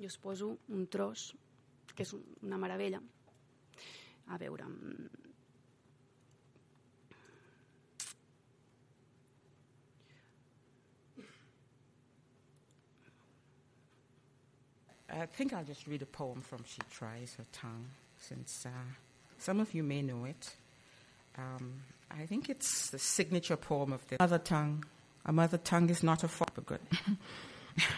[0.00, 1.34] Jo us poso un tros,
[1.94, 3.02] que és una meravella.
[4.32, 4.68] A veure...
[15.18, 17.86] I think I'll just read a poem from She Tries Her Tongue,
[18.18, 18.70] since uh,
[19.38, 20.54] some of you may know it.
[21.38, 24.84] Um, I think it's the signature poem of the mother tongue.
[25.24, 26.80] A mother tongue is not a foreign good.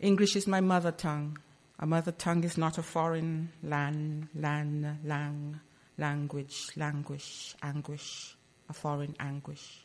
[0.00, 1.38] English is my mother tongue.
[1.78, 5.60] A mother tongue is not a foreign land, land, lang,
[5.98, 8.36] language, languish, anguish,
[8.70, 9.84] a foreign anguish.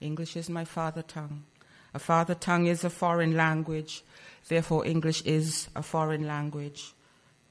[0.00, 1.44] English is my father tongue.
[1.96, 4.04] A father tongue is a foreign language,
[4.48, 6.92] therefore, English is a foreign language,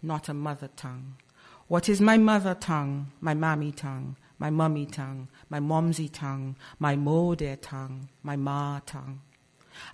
[0.03, 1.15] not a mother tongue.
[1.67, 6.95] What is my mother tongue, my mammy tongue, my mummy tongue, my momsy tongue, my
[6.95, 9.21] mode tongue, my ma tongue?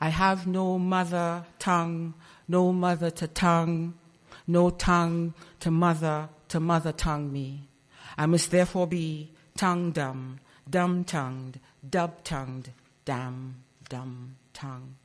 [0.02, 2.14] I have no mother tongue,
[2.50, 3.94] no mother to tongue,
[4.48, 7.70] no tongue to mother to mother tongue me.
[8.18, 12.72] I must therefore be tongue dumb, dumb tongued, dub tongued,
[13.06, 14.96] damn dumb tongue.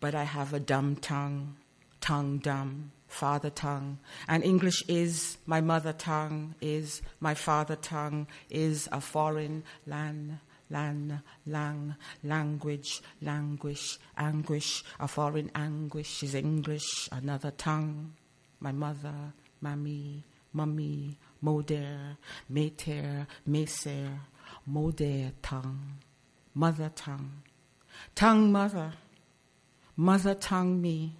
[0.00, 1.56] But I have a dumb tongue,
[2.00, 3.98] tongue dumb, father tongue.
[4.28, 10.38] And English is my mother tongue, is my father tongue, is a foreign land.
[10.70, 18.12] Lan, lang, language, languish, anguish, a foreign anguish is English, another tongue.
[18.60, 22.18] My mother, mammy, mummy, moder,
[22.50, 24.18] mater, meser,
[24.66, 25.98] Moder tongue,
[26.54, 27.42] mother tongue,
[28.14, 28.92] tongue mother,
[29.96, 31.16] mother tongue me.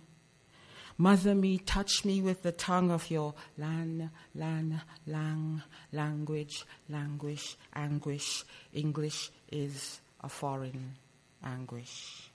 [1.00, 5.62] Mother me, touch me with the tongue of your lan, lan, lang,
[5.92, 8.44] language, languish, anguish.
[8.72, 10.96] English is a foreign
[11.44, 12.32] anguish.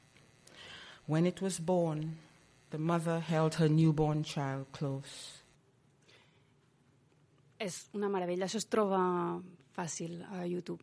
[1.07, 2.17] When it was born,
[2.69, 5.43] the mother held her newborn child close.
[7.59, 8.99] És una meravella, això es troba
[9.75, 10.81] fàcil a YouTube.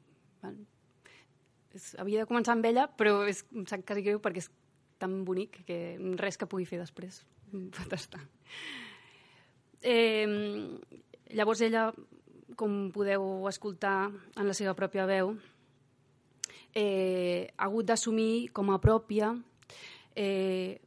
[1.75, 4.51] És, havia de començar amb ella, però és, em sap quasi greu perquè és
[5.01, 7.23] tan bonic que res que pugui fer després
[7.77, 8.21] pot estar.
[9.83, 10.27] Eh,
[11.35, 11.89] llavors ella,
[12.57, 15.35] com podeu escoltar en la seva pròpia veu,
[16.75, 19.33] eh, ha hagut d'assumir com a pròpia
[20.15, 20.81] eh,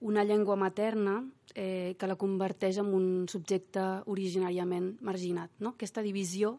[0.00, 1.20] una llengua materna
[1.54, 5.52] eh, que la converteix en un subjecte originàriament marginat.
[5.60, 5.76] No?
[5.76, 6.56] Aquesta divisió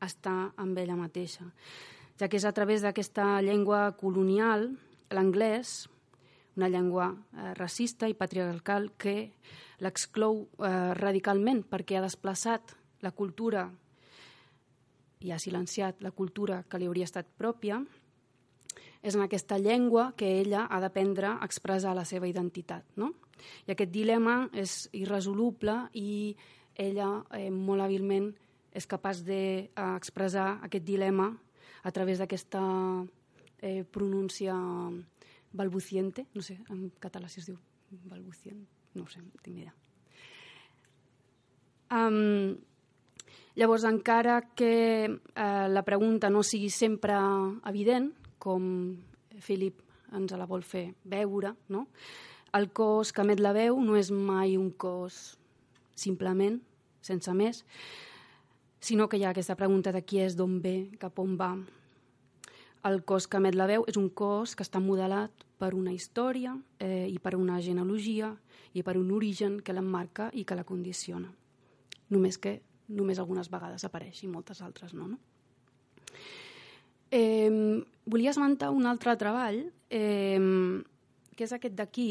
[0.00, 1.44] està amb ella mateixa,
[2.20, 4.68] ja que és a través d'aquesta llengua colonial,
[5.08, 5.88] l'anglès,
[6.56, 9.32] una llengua eh, racista i patriarcal que
[9.80, 13.70] l'exclou eh, radicalment perquè ha desplaçat la cultura
[15.24, 17.80] i ha silenciat la cultura que li hauria estat pròpia,
[19.00, 22.84] és en aquesta llengua que ella ha d'aprendre a expressar la seva identitat.
[23.00, 23.14] No?
[23.64, 26.36] I aquest dilema és irresoluble i
[26.76, 28.34] ella eh, molt hàbilment
[28.76, 31.32] és capaç d'expressar de, eh, aquest dilema
[31.82, 32.60] a través d'aquesta
[33.60, 34.54] eh, pronúncia
[35.52, 37.58] balbuciente, no sé, en català si es diu
[38.06, 38.62] balbucient,
[38.94, 39.74] no sé, no tinc ni idea.
[41.90, 42.56] Um,
[43.58, 47.16] llavors, encara que uh, la pregunta no sigui sempre
[47.66, 48.96] evident, com
[49.42, 49.82] Philip
[50.14, 51.88] ens la vol fer veure, no?
[52.52, 55.36] el cos que emet la veu no és mai un cos
[55.98, 56.58] simplement,
[57.04, 57.62] sense més,
[58.80, 61.52] sinó que hi ha aquesta pregunta de qui és, d'on ve, cap on va,
[62.88, 66.54] el cos que emet la veu és un cos que està modelat per una història
[66.80, 68.32] eh, i per una genealogia
[68.72, 71.28] i per un origen que l'emmarca i que la condiciona.
[72.10, 75.10] Només que només algunes vegades apareix i moltes altres no.
[75.12, 75.18] no?
[77.10, 80.40] Eh, volia esmentar un altre treball, eh,
[81.36, 82.08] que és aquest d'aquí.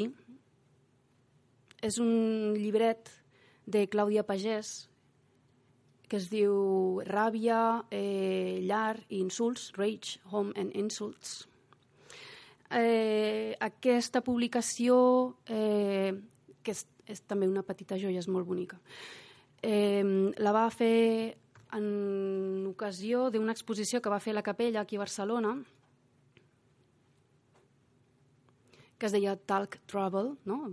[1.81, 3.09] És un llibret
[3.65, 4.89] de Clàudia Pagès,
[6.09, 11.47] que es diu Ràbia, eh, llar i insults, Rage, Home and Insults.
[12.69, 16.13] Eh, aquesta publicació, eh,
[16.63, 18.81] que és, és també una petita joia, és molt bonica,
[19.61, 20.03] eh,
[20.37, 21.37] la va fer
[21.77, 25.59] en ocasió d'una exposició que va fer la Capella aquí a Barcelona,
[28.97, 30.63] que es deia Talk Trouble, no?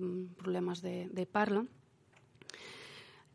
[0.41, 1.63] problemes de, de parla,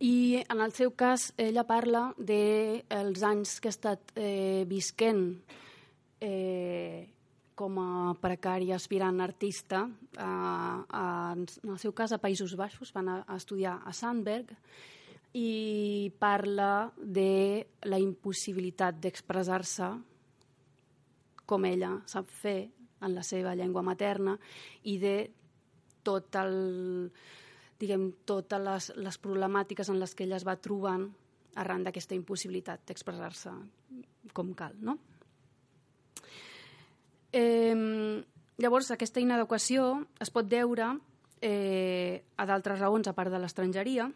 [0.02, 5.26] i en el seu cas ella parla dels de anys que ha estat eh, visquent
[6.22, 7.06] eh,
[7.54, 9.84] com a precària aspirant artista,
[10.18, 10.32] a,
[10.90, 11.04] a,
[11.38, 14.56] en el seu cas a Països Baixos, van a, a estudiar a Sandberg,
[15.38, 19.92] i parla de la impossibilitat d'expressar-se
[21.48, 24.36] com ella sap fer en la seva llengua materna
[24.90, 25.16] i de
[26.04, 26.58] tot el
[27.82, 31.08] diguem, totes les, les problemàtiques en les que ella es va trobant
[31.62, 33.52] arran d'aquesta impossibilitat d'expressar-se
[34.38, 34.78] com cal.
[34.80, 34.98] No?
[37.32, 37.76] Eh,
[38.62, 40.94] llavors, aquesta inadequació es pot deure
[41.42, 44.08] eh, a d'altres raons a part de l'estrangeria,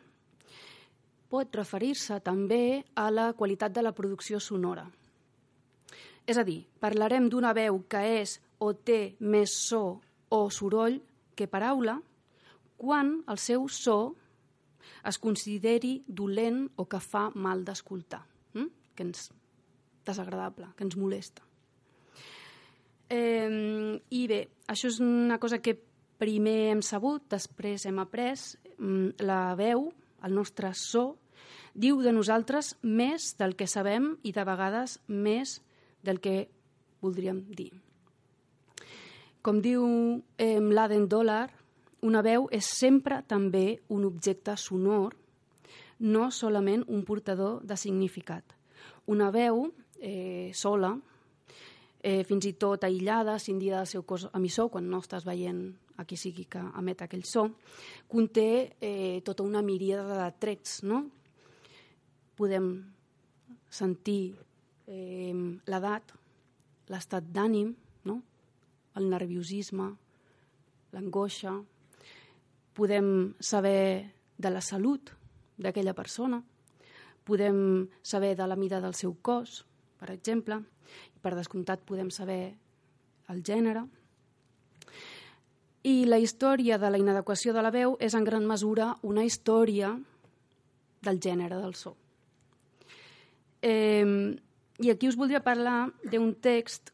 [1.32, 4.86] pot referir-se també a la qualitat de la producció sonora.
[6.25, 9.99] És a dir, parlarem d'una veu que és o té més so
[10.30, 11.01] o soroll
[11.36, 11.99] que paraula,
[12.78, 14.16] quan el seu so
[15.06, 18.70] es consideri dolent o que fa mal d'escoltar, hm?
[18.96, 19.30] que ens
[20.06, 21.44] desagradable, que ens molesta.
[23.10, 25.78] Eh, I bé, això és una cosa que
[26.22, 28.40] primer hem sabut, després hem après.
[29.24, 29.90] La veu,
[30.26, 31.16] el nostre so,
[31.76, 35.60] diu de nosaltres més del que sabem i de vegades més
[36.04, 36.48] del que
[37.04, 37.71] voldríem dir.
[39.46, 39.86] Com diu
[40.42, 41.52] eh, l'Aden Dollar,
[42.06, 45.15] una veu és sempre també un objecte sonor,
[45.99, 48.43] no solament un portador de significat.
[49.10, 49.65] Una veu
[49.99, 50.91] eh, sola,
[52.06, 55.63] eh, fins i tot aïllada, cindida del seu cos emissor, quan no estàs veient
[55.97, 57.47] a qui sigui que emet aquell so,
[58.12, 61.06] conté eh, tota una miríada de trets, no?
[62.35, 62.67] Podem
[63.71, 64.35] sentir
[64.85, 65.33] eh,
[65.65, 66.12] l'edat,
[66.91, 67.71] l'estat d'ànim,
[68.06, 68.19] no?
[68.95, 69.87] el nerviosisme,
[70.93, 71.56] l'angoixa,
[72.76, 75.10] podem saber de la salut
[75.58, 76.42] d'aquella persona,
[77.26, 79.63] podem saber de la mida del seu cos,
[79.98, 80.60] per exemple.
[81.23, 82.54] Per descomptat podem saber
[83.34, 83.82] el gènere.
[85.86, 89.96] I la història de la inadequació de la veu és en gran mesura una història
[91.02, 91.96] del gènere del so.
[93.62, 94.36] Eh,
[94.78, 96.92] I aquí us voldria parlar d'un text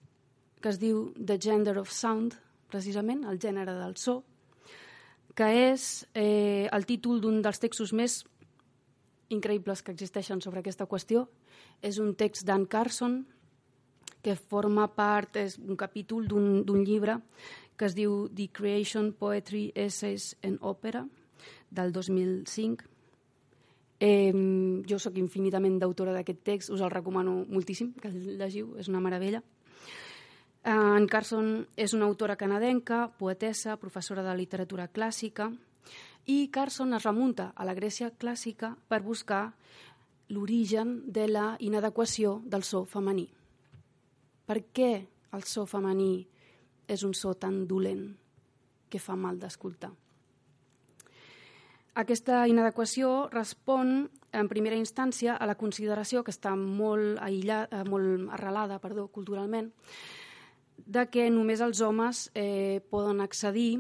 [0.62, 2.36] que es diu The Gender of Sound,
[2.70, 4.22] precisament, el gènere del so,
[5.36, 8.22] que és eh, el títol d'un dels textos més
[9.32, 11.28] increïbles que existeixen sobre aquesta qüestió.
[11.82, 13.22] És un text d'Anne Carson,
[14.22, 17.18] que forma part, és un capítol d'un llibre
[17.78, 21.08] que es diu The Creation, Poetry, Essays and Opera,
[21.72, 22.86] del 2005.
[24.02, 24.34] Eh,
[24.86, 29.02] jo sóc infinitament d'autora d'aquest text, us el recomano moltíssim, que el llegiu, és una
[29.02, 29.42] meravella.
[30.64, 35.50] Eh, en Carson és una autora canadenca, poetessa, professora de literatura clàssica,
[36.30, 39.56] i Carson es remunta a la Grècia clàssica per buscar
[40.30, 43.26] l'origen de la inadequació del so femení.
[44.46, 44.92] Per què
[45.34, 46.28] el so femení
[46.88, 48.06] és un so tan dolent
[48.90, 49.90] que fa mal d'escoltar?
[51.98, 58.78] Aquesta inadequació respon en primera instància a la consideració que està molt, aïllada, molt arrelada
[58.80, 59.74] perdó, culturalment
[60.86, 63.80] de que només els homes eh, poden accedir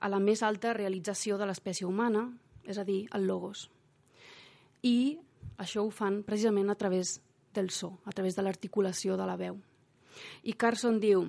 [0.00, 2.26] a la més alta realització de l'espècie humana,
[2.64, 3.68] és a dir, el logos.
[4.82, 5.16] I
[5.56, 7.20] això ho fan precisament a través
[7.54, 9.56] del so, a través de l'articulació de la veu.
[10.44, 11.24] I Carson diu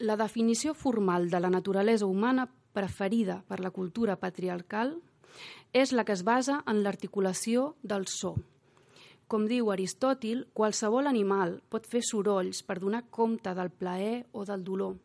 [0.00, 4.94] la definició formal de la naturalesa humana preferida per la cultura patriarcal
[5.72, 8.36] és la que es basa en l'articulació del so,
[9.30, 14.64] com diu Aristòtil, qualsevol animal pot fer sorolls per donar compte del plaer o del
[14.66, 14.96] dolor.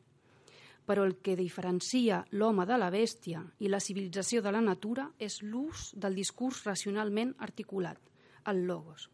[0.89, 5.43] Però el que diferencia l'home de la bèstia i la civilització de la natura és
[5.43, 8.01] l'ús del discurs racionalment articulat,
[8.49, 9.11] el logos.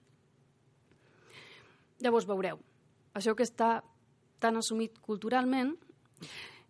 [1.99, 2.63] Llavors veureu,
[3.13, 3.81] això que està
[4.39, 5.75] tan assumit culturalment,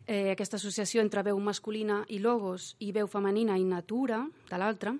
[0.07, 4.97] eh, aquesta associació entre veu masculina i logos i veu femenina i natura, de l'altra,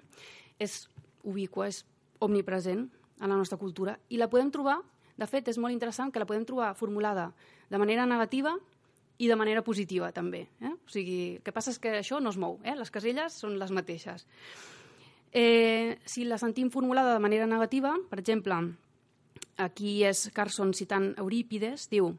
[0.62, 0.86] és
[1.26, 1.84] ubiqua, és
[2.22, 2.90] omnipresent,
[3.22, 4.80] en la nostra cultura i la podem trobar,
[5.18, 7.30] de fet és molt interessant que la podem trobar formulada
[7.70, 8.56] de manera negativa
[9.22, 10.48] i de manera positiva també.
[10.62, 10.74] Eh?
[10.74, 12.74] O sigui, el que passa és que això no es mou, eh?
[12.78, 14.26] les caselles són les mateixes.
[15.32, 18.58] Eh, si la sentim formulada de manera negativa, per exemple,
[19.62, 22.10] aquí és Carson citant Eurípides, diu,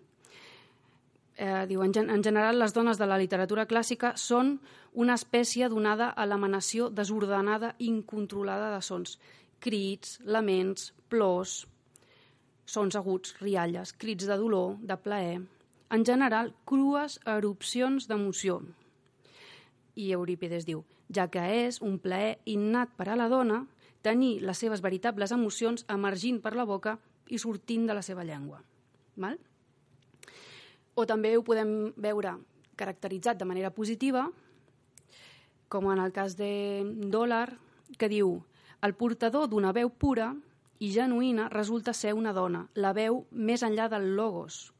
[1.36, 4.60] eh, diu en, en general les dones de la literatura clàssica són
[4.92, 9.18] una espècie donada a l'emanació desordenada i incontrolada de sons
[9.62, 11.62] crits, laments, plors,
[12.66, 15.40] sons aguts, rialles, crits de dolor, de plaer,
[15.92, 18.62] en general, crues erupcions d'emoció.
[20.00, 23.66] I Eurípides diu, ja que és un plaer innat per a la dona
[24.02, 26.96] tenir les seves veritables emocions emergint per la boca
[27.28, 28.62] i sortint de la seva llengua.
[29.20, 29.36] Val?
[30.96, 32.38] O també ho podem veure
[32.76, 34.24] caracteritzat de manera positiva,
[35.68, 37.52] com en el cas de Dòlar,
[38.00, 38.40] que diu
[38.82, 40.32] el portador d'una veu pura
[40.82, 44.72] i genuïna resulta ser una dona, la veu més enllà del logos,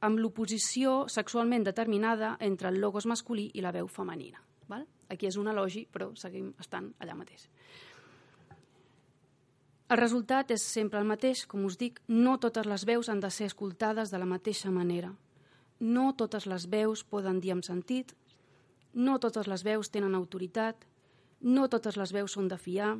[0.00, 4.38] amb l'oposició sexualment determinada entre el logos masculí i la veu femenina.
[4.70, 4.86] Val?
[5.10, 7.48] Aquí és un elogi, però seguim estant allà mateix.
[9.86, 13.30] El resultat és sempre el mateix, com us dic, no totes les veus han de
[13.30, 15.12] ser escoltades de la mateixa manera.
[15.78, 18.14] No totes les veus poden dir amb sentit,
[18.94, 20.86] no totes les veus tenen autoritat,
[21.42, 22.96] no totes les veus són de fiar,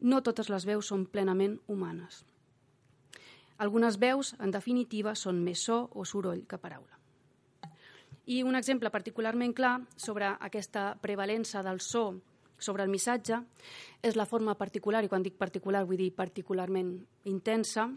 [0.00, 2.24] no totes les veus són plenament humanes.
[3.60, 6.96] Algunes veus, en definitiva, són més so o soroll que paraula.
[8.26, 12.14] I un exemple particularment clar sobre aquesta prevalença del so
[12.60, 13.40] sobre el missatge
[14.04, 16.94] és la forma particular, i quan dic particular vull dir particularment
[17.24, 17.88] intensa,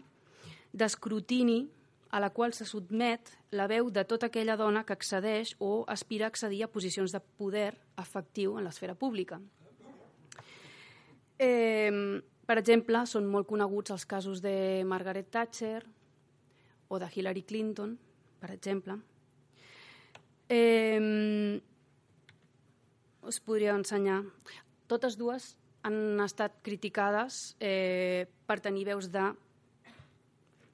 [0.72, 1.62] d'escrutini
[2.10, 6.26] a la qual se sotmet la veu de tota aquella dona que accedeix o aspira
[6.26, 9.40] a accedir a posicions de poder efectiu en l'esfera pública.
[11.38, 15.82] Eh, per exemple, són molt coneguts els casos de Margaret Thatcher
[16.88, 17.96] o de Hillary Clinton,
[18.40, 18.98] per exemple.
[20.48, 21.60] Eh,
[23.24, 24.20] us podria ensenyar.
[24.86, 25.54] Totes dues
[25.84, 29.30] han estat criticades eh, per tenir veus de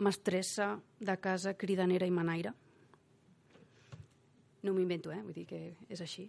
[0.00, 2.52] mestressa de casa, cridanera i manaire.
[4.62, 5.20] No m'ho invento, eh?
[5.22, 6.26] vull dir que és així.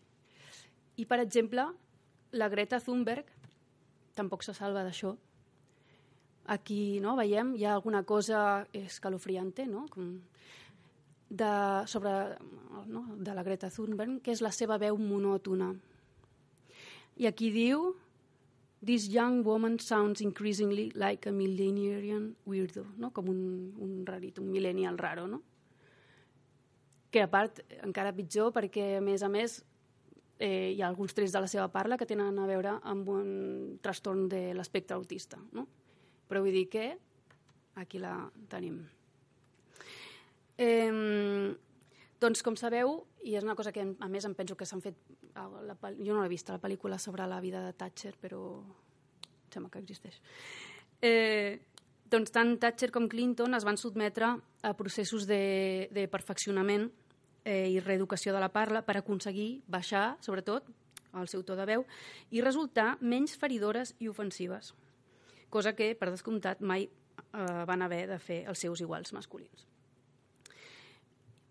[0.98, 1.66] I, per exemple,
[2.36, 3.28] la Greta Thunberg
[4.16, 5.16] tampoc se salva d'això.
[6.52, 9.86] Aquí no, veiem, hi ha alguna cosa escalofriante no?
[9.92, 10.16] Com
[11.32, 11.52] de,
[11.88, 12.12] sobre,
[12.88, 13.06] no?
[13.16, 15.72] de la Greta Thunberg, que és la seva veu monòtona.
[17.22, 17.92] I aquí diu
[18.84, 23.12] This young woman sounds increasingly like a millenarian weirdo, no?
[23.14, 25.44] com un, un rarit, un millennial raro, no?
[27.14, 29.60] Que a part, encara pitjor, perquè a més a més
[30.42, 33.28] eh, hi ha alguns trets de la seva parla que tenen a veure amb un
[33.82, 35.68] trastorn de l'espectre autista, no?
[36.28, 36.86] Però vull dir que
[37.78, 38.16] aquí la
[38.50, 38.82] tenim.
[40.58, 41.54] Eh,
[42.22, 44.98] doncs, com sabeu, i és una cosa que a més em penso que s'han fet...
[45.32, 48.42] La, jo no l'he vist, la pel·lícula sobre la vida de Thatcher, però
[49.54, 50.18] sembla que existeix.
[51.02, 51.62] Eh,
[52.12, 56.90] doncs tant Thatcher com Clinton es van sotmetre a processos de, de perfeccionament
[57.46, 60.68] eh, i reeducació de la parla per aconseguir baixar, sobretot,
[61.20, 61.86] el seu to de veu
[62.32, 64.74] i resultar menys feridores i ofensives,
[65.52, 69.68] cosa que, per descomptat, mai eh, van haver de fer els seus iguals masculins.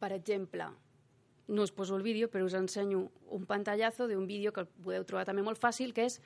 [0.01, 0.71] Per exemple,
[1.51, 5.05] no us poso el vídeo, però us ensenyo un pantallazo d'un vídeo que el podeu
[5.05, 6.21] trobar també molt fàcil, que és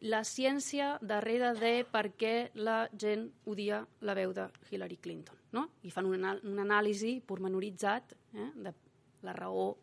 [0.00, 5.36] la ciència darrere de per què la gent odia la veu de Hillary Clinton.
[5.52, 5.66] No?
[5.84, 8.72] I fan un, un anàlisi pormenoritzat eh, de
[9.22, 9.74] la raó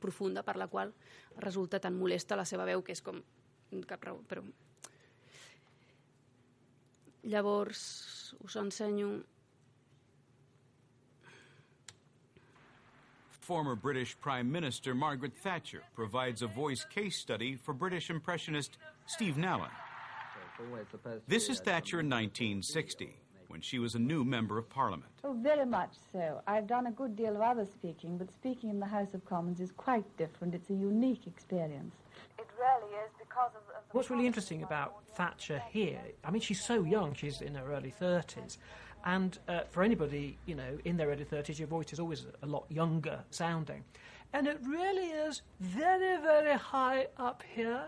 [0.00, 0.92] profunda per la qual
[1.40, 3.22] resulta tan molesta la seva veu, que és com
[3.88, 4.44] cap raó, però...
[7.24, 9.22] Llavors, us ensenyo.
[13.44, 18.76] Former British Prime Minister Margaret Thatcher provides a voice case study for British impressionist
[19.06, 19.70] Steve Nallon.
[21.26, 23.16] This is Thatcher in 1960,
[23.54, 25.12] when she was a new Member of Parliament.
[25.22, 26.42] Oh, very much so.
[26.44, 29.60] I've done a good deal of other speaking, but speaking in the House of Commons
[29.60, 30.56] is quite different.
[30.56, 31.94] It's a unique experience.
[32.36, 33.62] It really is because of.
[33.76, 37.72] of What's really interesting about Thatcher here, I mean, she's so young, she's in her
[37.72, 38.58] early 30s,
[39.04, 42.46] and uh, for anybody, you know, in their early 30s, your voice is always a
[42.46, 43.84] lot younger sounding.
[44.32, 47.84] And it really is very, very high up here.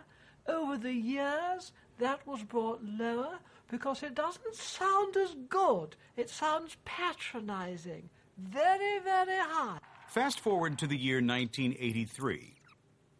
[0.47, 5.97] Over the years, that was brought lower because it doesn't sound as good.
[6.17, 8.09] It sounds patronizing.
[8.39, 9.79] Very, very high.
[10.09, 12.55] Fast forward to the year 1983,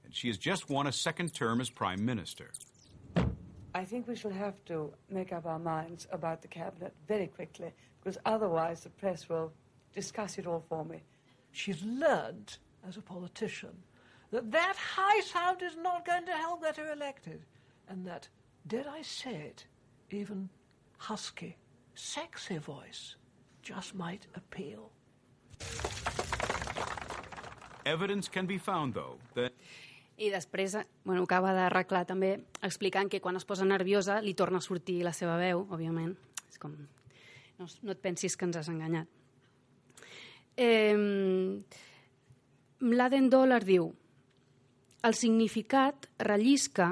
[0.05, 2.51] and she has just won a second term as Prime Minister.
[3.75, 7.73] I think we shall have to make up our minds about the cabinet very quickly,
[8.01, 9.53] because otherwise the press will
[9.95, 11.03] discuss it all for me.
[11.53, 12.57] She's learned,
[12.89, 13.77] as a politician,
[14.31, 17.45] that that high sound is not going to help get her elected,
[17.89, 18.29] and that,
[18.67, 19.67] did I say it,
[20.11, 20.49] even
[20.99, 21.57] husky,
[21.95, 23.17] sexy voice
[23.63, 24.91] just might appeal.
[27.85, 29.53] Evidence can be found, though, that
[30.19, 32.31] I després bueno, acaba d'arreglar també
[32.65, 36.15] explicant que quan es posa nerviosa li torna a sortir la seva veu, òbviament.
[36.49, 36.73] És com...
[37.59, 39.09] No, no et pensis que ens has enganyat.
[40.57, 40.97] Eh,
[42.81, 43.91] Mladen Dollar diu
[45.05, 46.91] el significat rellisca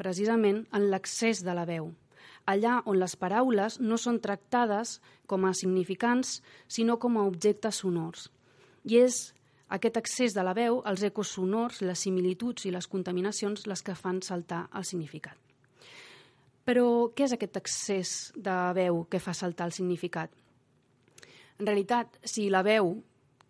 [0.00, 1.92] precisament en l'accés de la veu,
[2.46, 8.28] allà on les paraules no són tractades com a significants, sinó com a objectes sonors.
[8.84, 9.20] I és
[9.72, 13.94] aquest accés de la veu, els ecos sonors, les similituds i les contaminacions les que
[13.96, 15.38] fan saltar el significat.
[16.62, 20.30] Però què és aquest accés de veu que fa saltar el significat?
[21.58, 22.98] En realitat, si la veu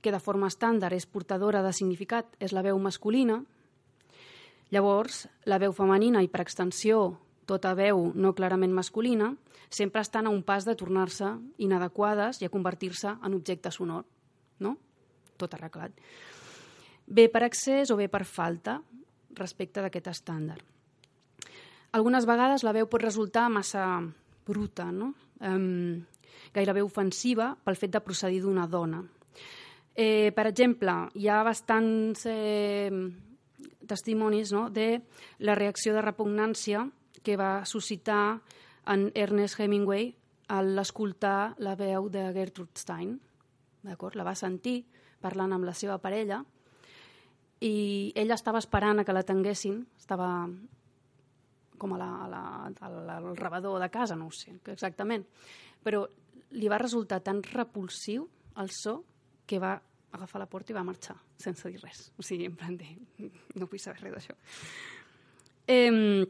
[0.03, 3.43] que de forma estàndard és portadora de significat és la veu masculina,
[4.73, 9.33] llavors la veu femenina i per extensió tota veu no clarament masculina
[9.73, 11.29] sempre estan a un pas de tornar-se
[11.59, 14.05] inadequades i a convertir-se en objecte sonor,
[14.61, 14.77] no?
[15.41, 15.97] tot arreglat.
[17.07, 18.79] Bé per accés o bé per falta
[19.35, 20.63] respecte d'aquest estàndard.
[21.93, 23.85] Algunes vegades la veu pot resultar massa
[24.47, 25.13] bruta, no?
[25.41, 26.05] Um,
[26.53, 29.03] gairebé ofensiva pel fet de procedir d'una dona.
[29.93, 32.89] Eh, per exemple, hi ha bastants eh,
[33.89, 35.03] testimonis no, de
[35.45, 36.87] la reacció de repugnància
[37.23, 38.41] que va suscitar
[38.87, 40.13] en Ernest Hemingway
[40.49, 43.15] al escoltar la veu de Gertrude Stein.
[43.83, 44.83] La va sentir
[45.23, 46.43] parlant amb la seva parella
[47.63, 50.29] i ella estava esperant a que la tanguessin, estava
[51.79, 52.43] com a la, a la,
[53.17, 55.25] al rebedor de casa, no ho sé exactament,
[55.83, 56.05] però
[56.59, 58.27] li va resultar tan repulsiu
[58.63, 58.99] el so
[59.47, 59.77] que va
[60.13, 62.11] agafar la porta i va marxar sense dir res.
[62.19, 62.87] O sigui, en plan de...
[63.59, 64.37] no vull saber res d'això.
[65.67, 66.27] Eh,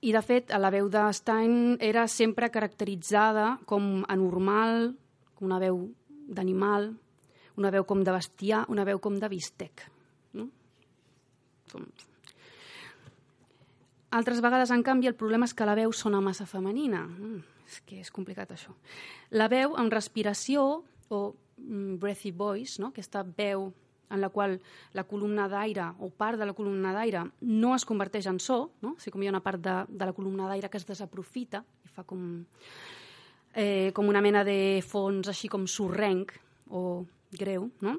[0.00, 4.94] I, de fet, la veu de Stein era sempre caracteritzada com anormal,
[5.36, 6.88] com una veu d'animal,
[7.60, 9.84] una veu com de bestiar, una veu com de bistec.
[10.38, 10.48] No?
[11.72, 11.84] Com...
[14.16, 17.04] Altres vegades, en canvi, el problema és que la veu sona massa femenina.
[17.04, 18.72] Mm, és que és complicat, això.
[19.36, 21.20] La veu amb respiració, o
[21.60, 22.88] mm, breathy voice, no?
[22.90, 23.68] aquesta veu
[24.10, 24.58] en la qual
[24.92, 28.94] la columna d'aire o part de la columna d'aire no es converteix en so, no?
[28.96, 31.62] o sigui, com hi ha una part de, de la columna d'aire que es desaprofita
[31.84, 32.24] i fa com,
[33.54, 36.34] eh, com una mena de fons així com sorrenc
[36.70, 37.96] o greu, no?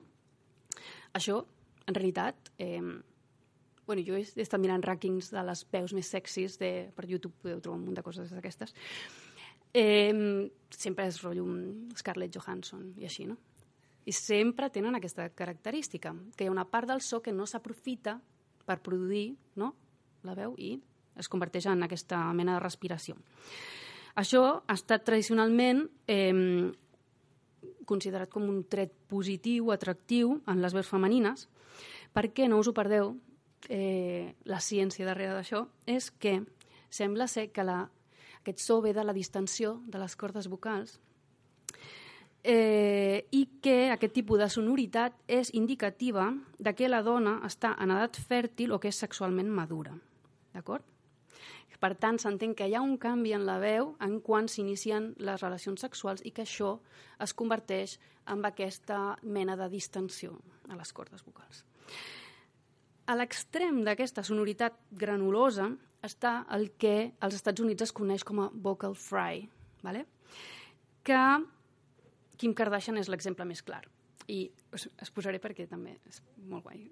[1.16, 1.42] Això,
[1.88, 2.80] en realitat, eh,
[3.86, 7.60] bueno, jo he, estat mirant rànquings de les veus més sexis de, per YouTube, podeu
[7.60, 8.72] trobar un munt de coses d'aquestes.
[9.76, 11.46] Eh, sempre és rotllo
[12.00, 13.38] Scarlett Johansson i així, no?
[14.06, 18.20] I sempre tenen aquesta característica, que hi ha una part del so que no s'aprofita
[18.66, 19.76] per produir no?
[20.24, 20.76] la veu i
[21.20, 23.18] es converteix en aquesta mena de respiració.
[24.18, 26.72] Això ha estat tradicionalment eh,
[27.88, 31.48] considerat com un tret positiu, atractiu en les veus femenines,
[32.16, 33.16] perquè, no us ho perdeu,
[33.70, 36.42] eh, la ciència darrere d'això és que
[36.90, 37.86] sembla ser que la,
[38.42, 41.00] aquest so ve de la distensió de les cordes vocals
[42.44, 47.94] eh, i que aquest tipus de sonoritat és indicativa de que la dona està en
[47.94, 49.94] edat fèrtil o que és sexualment madura.
[50.54, 50.86] D'acord?
[51.82, 55.42] Per tant, s'entén que hi ha un canvi en la veu en quan s'inicien les
[55.42, 56.76] relacions sexuals i que això
[57.26, 57.96] es converteix
[58.30, 60.36] en aquesta mena de distensió
[60.70, 61.64] a les cordes vocals.
[63.10, 65.72] A l'extrem d'aquesta sonoritat granulosa
[66.06, 69.48] està el que als Estats Units es coneix com a vocal fry,
[69.82, 70.06] ¿vale?
[71.02, 71.18] que
[72.42, 73.84] Kim Kardashian és l'exemple més clar.
[74.32, 76.88] I us, us posaré perquè també és molt guai.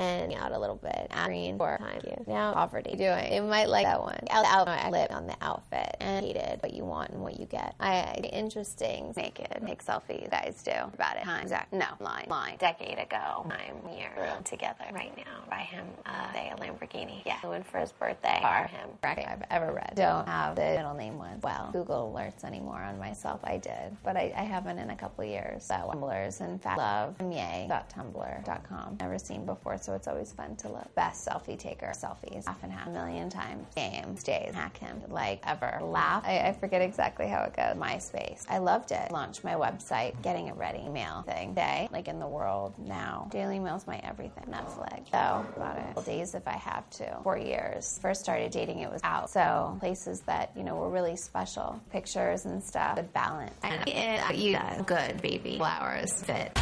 [0.00, 1.10] And out a little bit.
[1.24, 2.00] Green for time.
[2.04, 2.24] You.
[2.26, 3.32] Now poverty doing.
[3.32, 4.18] It might like that one.
[4.30, 4.66] I'll, I'll,
[5.10, 7.74] on the outfit and hated what you want and what you get.
[7.80, 10.30] I interesting naked make selfies.
[10.30, 11.24] Guys do about it.
[11.24, 11.72] Time exact.
[11.72, 12.56] No line line.
[12.58, 13.46] Decade ago.
[13.48, 15.44] Time year room together right now.
[15.48, 17.22] Buy him uh, say a Lamborghini.
[17.26, 17.38] Yeah.
[17.44, 18.38] Went for his birthday.
[18.40, 18.90] Car him.
[19.02, 19.92] Bracket I've ever read.
[19.96, 21.40] Don't have the middle name one.
[21.42, 23.40] Well, Google alerts anymore on myself.
[23.44, 25.64] I did, but I, I haven't in a couple years.
[25.64, 28.98] So Tumblr's and fact love yay.tumblr.com.
[29.00, 29.78] Never seen before.
[29.78, 30.94] So so it's always fun to look.
[30.94, 33.66] Best selfie taker selfies, half and half a million times.
[33.74, 35.80] Games, days, hack him, like ever.
[35.82, 36.22] Laugh.
[36.24, 37.74] I, I forget exactly how it goes.
[37.74, 38.44] MySpace.
[38.48, 39.10] I loved it.
[39.10, 41.54] Launched my website, getting it ready, mail thing.
[41.54, 43.28] Day, like in the world now.
[43.32, 44.44] Daily Mail's my everything.
[44.44, 45.10] Netflix.
[45.10, 46.04] So about it.
[46.04, 47.18] Days if I have to.
[47.24, 47.98] Four years.
[48.00, 49.30] First started dating, it was out.
[49.30, 51.80] So places that, you know, were really special.
[51.90, 52.94] Pictures and stuff.
[52.94, 53.54] Good balance.
[53.64, 56.56] And it, you good baby flowers fit.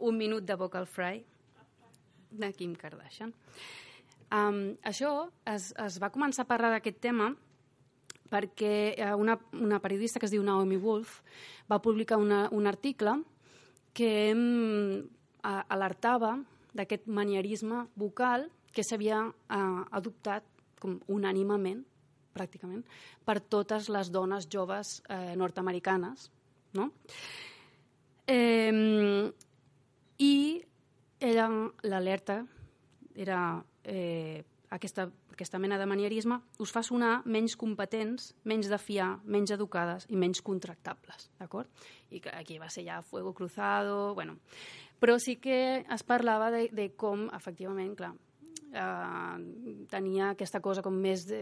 [0.00, 1.20] Un minut de vocal fry
[2.30, 3.32] de Kim Kardashian.
[4.30, 7.32] Um, això es, es va començar a parlar d'aquest tema
[8.30, 11.16] perquè eh, una, una periodista que es diu Naomi Wolf
[11.70, 13.16] va publicar una, un article
[13.92, 15.02] que um,
[15.42, 16.36] alertava
[16.78, 20.46] d'aquest manierisme vocal que s'havia uh, adoptat
[20.80, 21.82] com unànimament,
[22.32, 22.84] pràcticament,
[23.26, 26.30] per totes les dones joves eh, nord-americanes.
[26.78, 26.86] No?
[28.30, 29.28] Eh,
[30.20, 30.66] I
[31.20, 32.42] l'alerta
[33.16, 33.40] era
[33.84, 39.54] eh, aquesta, aquesta mena de manierisme us fa sonar menys competents, menys de fiar, menys
[39.56, 41.68] educades i menys contractables, d'acord?
[42.10, 44.38] I que aquí va ser ja fuego cruzado, bueno...
[45.00, 48.10] Però sí que es parlava de, de com, efectivament, clar,
[48.76, 49.36] eh,
[49.88, 51.38] tenia aquesta cosa com més de,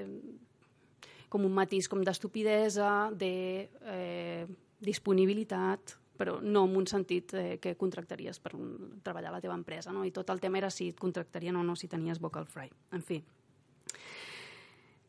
[1.28, 4.46] com un matís com d'estupidesa, de eh,
[4.78, 9.54] disponibilitat, però no en un sentit eh, que contractaries per un, treballar a la teva
[9.54, 10.04] empresa, no?
[10.04, 12.66] I tot el tema era si et contractarien o no si tenies vocal fry.
[12.92, 13.22] En fi.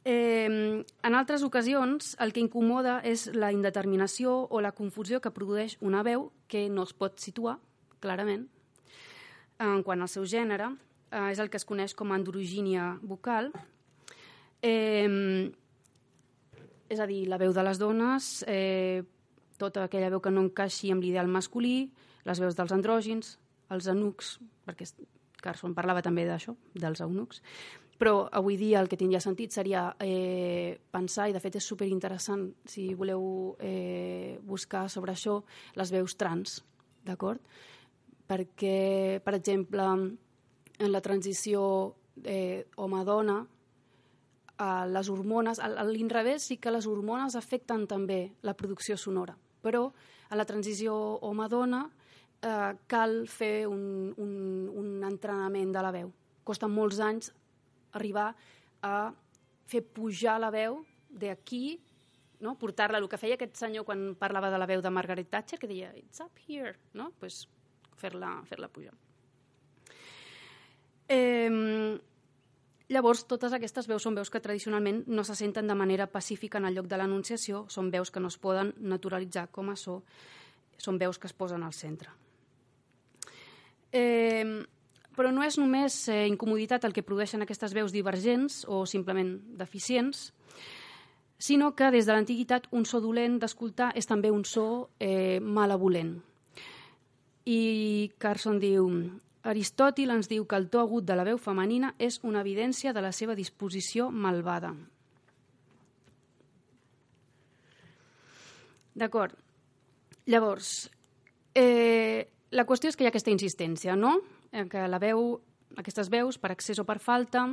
[0.05, 5.76] Eh, en altres ocasions, el que incomoda és la indeterminació o la confusió que produeix
[5.82, 7.57] una veu que no es pot situar
[7.99, 8.47] clarament
[9.60, 10.72] en quant al seu gènere.
[11.10, 13.51] Eh, és el que es coneix com a androgínia vocal.
[14.62, 15.49] Eh,
[16.89, 19.03] és a dir, la veu de les dones, eh,
[19.60, 21.91] tota aquella veu que no encaixi amb l'ideal masculí,
[22.26, 23.38] les veus dels andrògins,
[23.70, 24.88] els eunucs, perquè
[25.39, 27.43] Carson parlava també d'això, dels eunucs,
[27.99, 32.45] però avui dia el que tindria sentit seria eh, pensar, i de fet és superinteressant
[32.64, 35.41] si voleu eh, buscar sobre això,
[35.76, 36.62] les veus trans,
[37.03, 37.43] d'acord?
[38.30, 39.88] Perquè, per exemple,
[40.80, 41.62] en la transició
[42.24, 48.95] eh, home-dona, eh, les hormones, a l'inrevés sí que les hormones afecten també la producció
[48.95, 49.88] sonora, però
[50.30, 50.93] a la transició
[51.26, 51.84] home-dona
[52.41, 54.34] eh, cal fer un, un,
[54.82, 56.12] un entrenament de la veu.
[56.47, 57.34] Costa molts anys
[57.97, 58.32] arribar
[58.86, 59.12] a
[59.70, 60.80] fer pujar la veu
[61.10, 61.80] d'aquí,
[62.39, 62.55] no?
[62.57, 65.70] portar-la, el que feia aquest senyor quan parlava de la veu de Margaret Thatcher, que
[65.70, 67.12] deia, it's up here, no?
[67.20, 67.47] pues
[67.99, 68.95] fer-la fer, -la, pujar.
[71.10, 71.99] Eh,
[72.90, 76.66] Llavors, totes aquestes veus són veus que tradicionalment no se senten de manera pacífica en
[76.66, 80.02] el lloc de l'anunciació, són veus que no es poden naturalitzar com a so,
[80.82, 82.10] són veus que es posen al centre.
[83.94, 84.66] Eh,
[85.20, 90.30] però no és només eh, incomoditat el que produeixen aquestes veus divergents o simplement deficients,
[91.38, 96.18] sinó que des de l'antiguitat un so dolent d'escoltar és també un so eh, malevolent.
[97.46, 98.90] I Carson diu,
[99.48, 103.02] Aristòtil ens diu que el to agut de la veu femenina és una evidència de
[103.02, 104.74] la seva disposició malvada.
[109.00, 109.38] D'acord.
[110.28, 110.90] Llavors,
[111.56, 114.20] eh, la qüestió és que hi ha aquesta insistència, no?
[114.52, 115.40] Que la veu,
[115.78, 117.46] aquestes veus, per accés o per falta,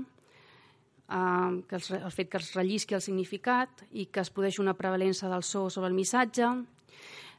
[1.08, 4.74] eh, que els, el fet que es rellisqui el significat i que es produeix una
[4.74, 6.50] prevalença del so sobre el missatge,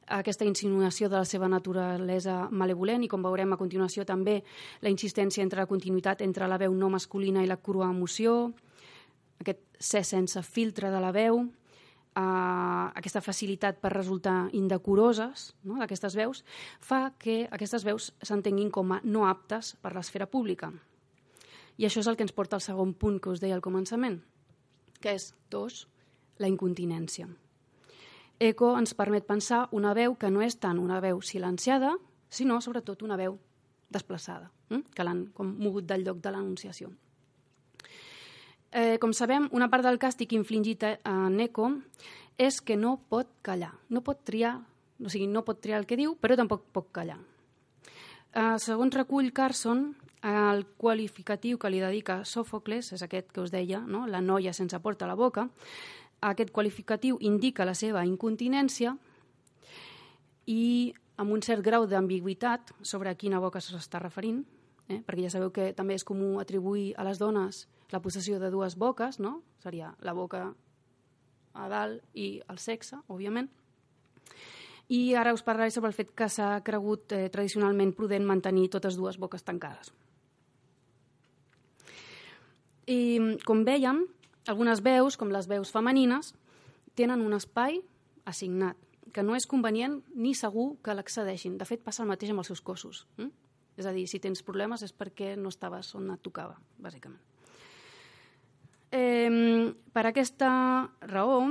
[0.08, 4.39] aquesta insinuació de la seva naturalesa malevolent i com veurem a continuació també
[4.82, 8.53] la insistència entre la continuïtat entre la veu no masculina i la crua emoció,
[9.41, 16.16] aquest ser sense filtre de la veu, eh, aquesta facilitat per resultar indecoroses no, d'aquestes
[16.16, 16.43] veus,
[16.80, 20.72] fa que aquestes veus s'entenguin com a no aptes per l'esfera pública.
[21.78, 24.24] I això és el que ens porta al segon punt que us deia al començament,
[24.99, 25.86] que és, dos,
[26.41, 27.28] la incontinència.
[28.40, 31.96] Eco ens permet pensar una veu que no és tant una veu silenciada,
[32.30, 33.40] sinó sobretot una veu
[33.90, 34.84] desplaçada, eh?
[34.94, 36.92] que l'han mogut del lloc de l'anunciació.
[38.72, 41.72] Eh, com sabem, una part del càstig infligit a Eco
[42.38, 44.60] és que no pot callar, no pot triar,
[45.00, 47.18] o sigui, no pot triar el que diu, però tampoc pot callar.
[48.34, 53.80] Eh, segons recull Carson, el qualificatiu que li dedica Sòfocles, és aquest que us deia,
[53.80, 54.06] no?
[54.06, 55.48] la noia sense porta a la boca,
[56.22, 58.95] aquest qualificatiu indica la seva incontinència
[60.47, 64.43] i amb un cert grau d'ambigüitat sobre a quina boca s'està referint,
[64.88, 65.01] eh?
[65.05, 68.76] perquè ja sabeu que també és comú atribuir a les dones la possessió de dues
[68.76, 69.41] boques, no?
[69.63, 70.53] seria la boca
[71.53, 73.49] a dalt i el sexe, òbviament.
[74.93, 78.95] I ara us parlaré sobre el fet que s'ha cregut eh, tradicionalment prudent mantenir totes
[78.95, 79.91] dues boques tancades.
[82.88, 84.05] I, com vèiem,
[84.50, 86.34] algunes veus, com les veus femenines,
[86.98, 87.82] tenen un espai
[88.28, 88.78] assignat,
[89.14, 91.58] que no és convenient ni segur que l'accedeixin.
[91.58, 93.06] De fet, passa el mateix amb els seus cossos.
[93.22, 93.30] Eh?
[93.78, 97.22] És a dir, si tens problemes és perquè no estaves on et tocava, bàsicament.
[98.91, 100.50] Eh, per aquesta
[101.02, 101.41] raó,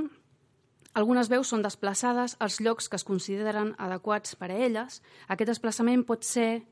[0.97, 5.03] algunes veus són desplaçades als llocs que es consideren adequats per a elles.
[5.29, 6.65] Aquest desplaçament pot ser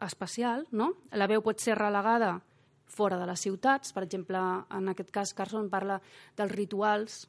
[0.00, 0.92] especial, no?
[1.10, 2.38] La veu pot ser relegada
[2.88, 3.92] fora de les ciutats.
[3.94, 4.40] Per exemple,
[4.74, 6.00] en aquest cas, Carson parla
[6.36, 7.20] dels rituals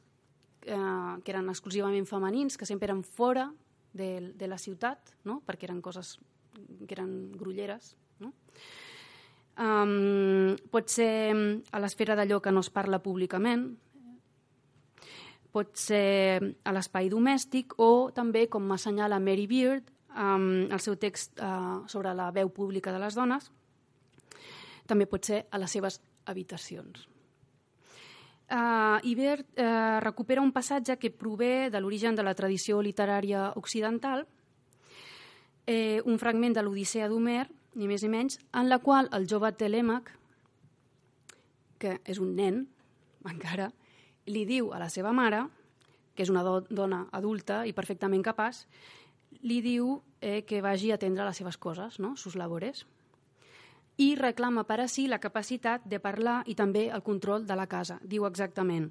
[0.66, 3.50] eh, que eren exclusivament femenins, que sempre eren fora
[3.92, 5.40] de, de la ciutat, no?
[5.46, 6.16] perquè eren coses
[6.86, 7.94] que eren grulleres.
[8.20, 8.32] No?
[9.60, 11.36] Um, pot ser
[11.70, 13.70] a l'esfera d'allò que no es parla públicament,
[15.50, 21.42] pot ser a l'espai domèstic o també, com m'assenyala Mary Beard, um, el seu text
[21.42, 23.50] uh, sobre la veu pública de les dones,
[24.90, 27.06] també pot ser a les seves habitacions.
[28.50, 34.24] Uh, Ibert uh, recupera un passatge que prové de l'origen de la tradició literària occidental,
[35.70, 37.44] eh, un fragment de l'Odissea d'Homer,
[37.78, 40.10] ni més ni menys, en la qual el jove Telèmac,
[41.78, 42.64] que és un nen,
[43.32, 43.70] encara,
[44.26, 45.44] li diu a la seva mare,
[46.14, 48.64] que és una do dona adulta i perfectament capaç,
[49.46, 52.16] li diu eh, que vagi a atendre les seves coses, no?
[52.16, 52.82] sus labores,
[54.00, 57.66] i reclama per a si la capacitat de parlar i també el control de la
[57.68, 57.98] casa.
[58.00, 58.88] Diu exactament,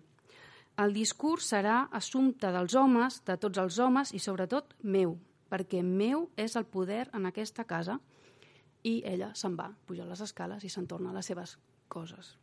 [0.80, 5.18] el discurs serà assumpte dels homes, de tots els homes i sobretot meu,
[5.50, 7.98] perquè meu és el poder en aquesta casa.
[8.86, 11.58] I ella se'n va, puja les escales i se'n torna a les seves
[11.90, 12.38] coses.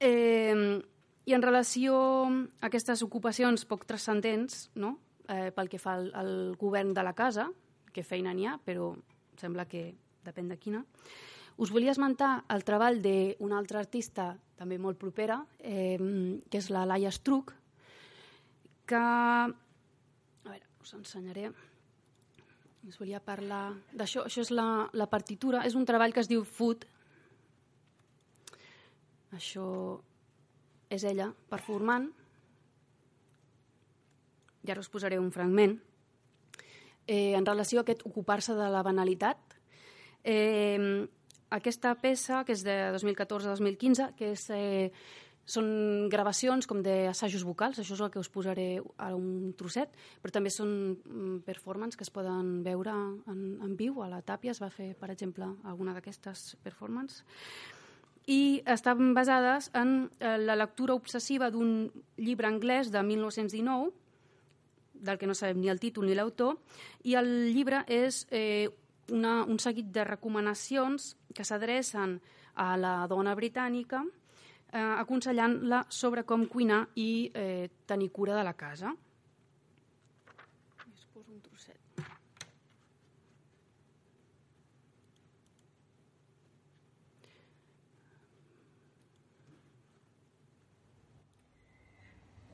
[0.00, 0.82] Eh,
[1.24, 1.94] I en relació
[2.26, 4.96] a aquestes ocupacions poc transcendents, no?
[5.30, 7.48] eh, pel que fa al, al govern de la casa,
[7.94, 8.92] que feina n'hi ha, però
[9.40, 9.94] sembla que
[10.26, 10.84] depèn de quina.
[11.60, 15.98] Us volia esmentar el treball d'una altra artista, també molt propera, eh,
[16.48, 17.52] que és la Laia Struck,
[18.88, 19.00] que...
[19.00, 21.50] A veure, us ensenyaré.
[22.88, 24.24] Us volia parlar d'això.
[24.24, 25.66] Això és la, la partitura.
[25.68, 26.86] És un treball que es diu Food.
[29.36, 29.66] Això
[30.90, 32.08] és ella performant.
[34.64, 35.76] I ara us posaré un fragment.
[37.06, 39.49] Eh, en relació a aquest ocupar-se de la banalitat,
[40.24, 41.06] Eh,
[41.50, 44.92] aquesta peça, que és de 2014-2015, que és, eh,
[45.50, 49.90] són gravacions com d'assajos vocals, això és el que us posaré a un trosset,
[50.22, 52.94] però també són mm, performances que es poden veure
[53.26, 54.02] en, en viu.
[54.02, 57.24] A la Tàpia es va fer, per exemple, alguna d'aquestes performances.
[58.30, 63.90] i estan basades en eh, la lectura obsessiva d'un llibre anglès de 1919,
[65.00, 66.60] del que no sabem ni el títol ni l'autor,
[67.02, 68.68] i el llibre és eh,
[69.10, 72.18] una, un seguit de recomanacions que s'adrecen
[72.54, 74.02] a la dona britànica
[74.72, 78.94] eh, aconsellant-la sobre com cuinar i eh, tenir cura de la casa.
[80.94, 81.78] Es poso un trosset.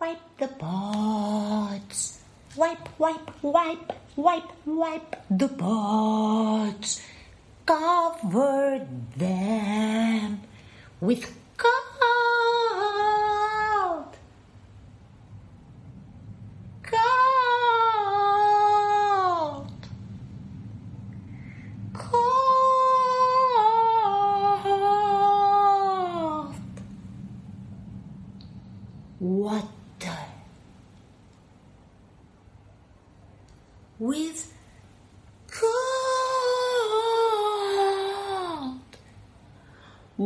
[0.01, 2.26] Wipe the pots.
[2.57, 7.03] Wipe, wipe, wipe, wipe, wipe the pots.
[7.67, 10.41] Cover them
[10.99, 11.37] with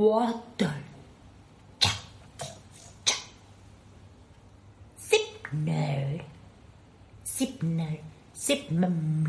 [0.00, 0.72] water.
[4.96, 6.24] Signal,
[7.22, 8.00] signal,
[8.32, 9.19] signal.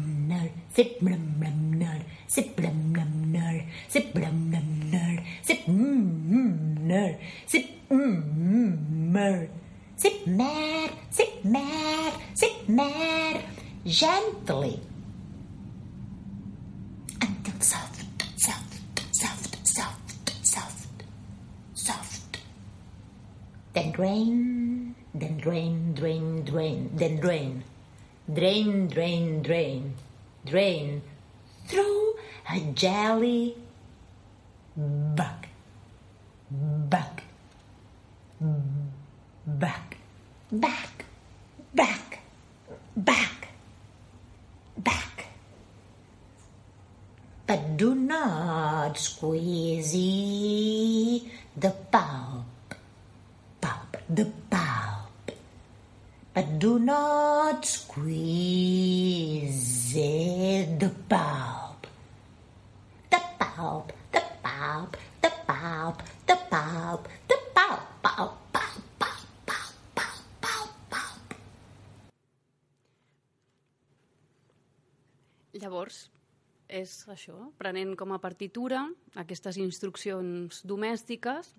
[77.13, 78.85] Això, prenent com a partitura
[79.21, 81.53] aquestes instruccions domèstiques.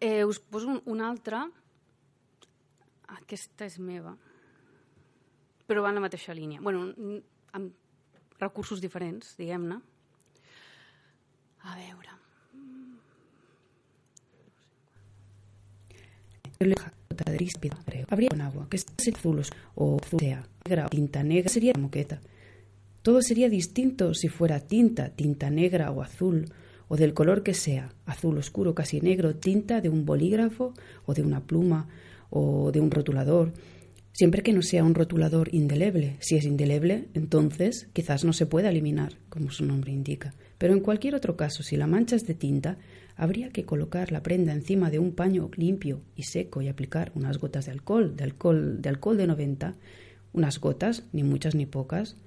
[0.00, 1.42] Eh, us poso un, una altra.
[3.18, 4.14] Aquesta és meva.
[5.68, 6.60] Però va en la mateixa línia.
[6.60, 6.86] bueno,
[7.52, 9.80] amb recursos diferents, diguem-ne.
[11.68, 12.14] A veure.
[18.10, 19.42] Habría con agua, que es azul
[19.74, 22.20] o azul sea, negra o tinta negra, sería moqueta.
[23.08, 26.52] Todo sería distinto si fuera tinta, tinta negra o azul,
[26.88, 30.74] o del color que sea, azul oscuro, casi negro, tinta de un bolígrafo
[31.06, 31.88] o de una pluma
[32.28, 33.54] o de un rotulador,
[34.12, 36.18] siempre que no sea un rotulador indeleble.
[36.20, 40.34] Si es indeleble, entonces quizás no se pueda eliminar, como su nombre indica.
[40.58, 42.76] Pero en cualquier otro caso, si la mancha es de tinta,
[43.16, 47.38] habría que colocar la prenda encima de un paño limpio y seco y aplicar unas
[47.38, 49.76] gotas de alcohol, de alcohol de, alcohol de 90,
[50.34, 52.18] unas gotas, ni muchas ni pocas,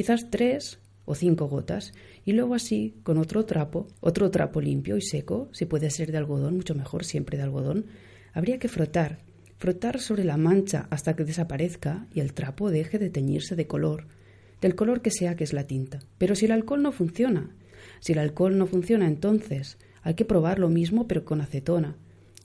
[0.00, 1.92] quizás tres o cinco gotas,
[2.24, 6.16] y luego así, con otro trapo, otro trapo limpio y seco, si puede ser de
[6.16, 7.84] algodón, mucho mejor, siempre de algodón,
[8.32, 9.18] habría que frotar,
[9.58, 14.06] frotar sobre la mancha hasta que desaparezca y el trapo deje de teñirse de color,
[14.62, 15.98] del color que sea que es la tinta.
[16.16, 17.54] Pero si el alcohol no funciona,
[18.00, 21.98] si el alcohol no funciona, entonces hay que probar lo mismo pero con acetona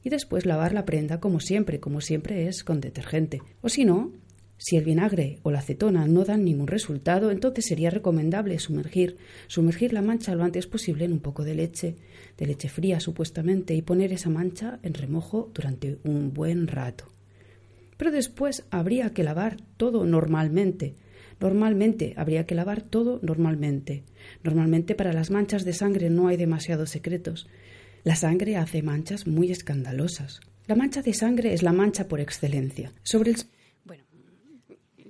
[0.04, 3.42] y después lavar la prenda como siempre, como siempre es con detergente.
[3.62, 4.12] O si no,
[4.58, 9.94] si el vinagre o la acetona no dan ningún resultado, entonces sería recomendable sumergir, sumergir
[9.94, 11.96] la mancha lo antes posible en un poco de leche,
[12.38, 17.06] de leche fría supuestamente, y poner esa mancha en remojo durante un buen rato.
[17.98, 20.96] Pero después habría que lavar todo normalmente.
[21.40, 24.04] Normalmente habría que lavar todo normalmente.
[24.44, 27.48] Normalmente para las manchas de sangre no hay demasiados secretos.
[28.04, 30.40] La sangre hace manchas muy escandalosas.
[30.68, 32.92] La mancha de sangre es la mancha por excelencia.
[33.04, 33.38] Sobre el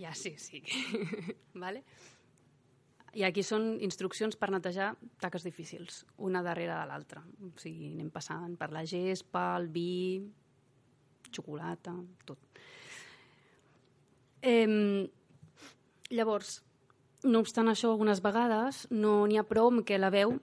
[0.06, 0.62] ja sí, sí.
[1.64, 1.84] vale?
[3.16, 4.90] I aquí són instruccions per netejar
[5.24, 7.22] taques difícils, una darrere de l'altra.
[7.48, 10.20] O sigui, anem passant per la gespa, el vi,
[11.32, 11.96] xocolata,
[12.28, 12.60] tot.
[14.46, 15.08] Eh,
[16.12, 16.60] llavors,
[17.26, 20.36] no obstant això, algunes vegades no n'hi ha prou amb que la veu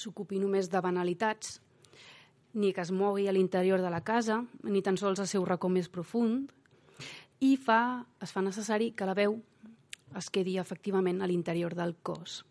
[0.00, 1.60] s'ocupi només de banalitats,
[2.56, 5.68] ni que es mogui a l'interior de la casa, ni tan sols al seu racó
[5.68, 6.50] més profund,
[7.40, 9.38] i fa, es fa necessari que la veu
[10.18, 12.42] es quedi efectivament a l'interior del cos.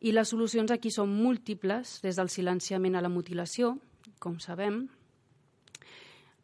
[0.00, 3.76] I les solucions aquí són múltiples, des del silenciament a la mutilació,
[4.20, 4.84] com sabem.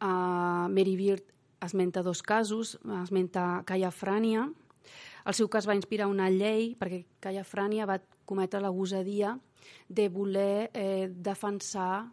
[0.03, 1.27] Uh, Mary Beard
[1.63, 4.47] esmenta dos casos, esmenta Caia Frània.
[5.23, 9.37] El seu cas va inspirar una llei perquè Caia Frània va cometre la gosadia
[9.87, 12.03] de voler eh, defensar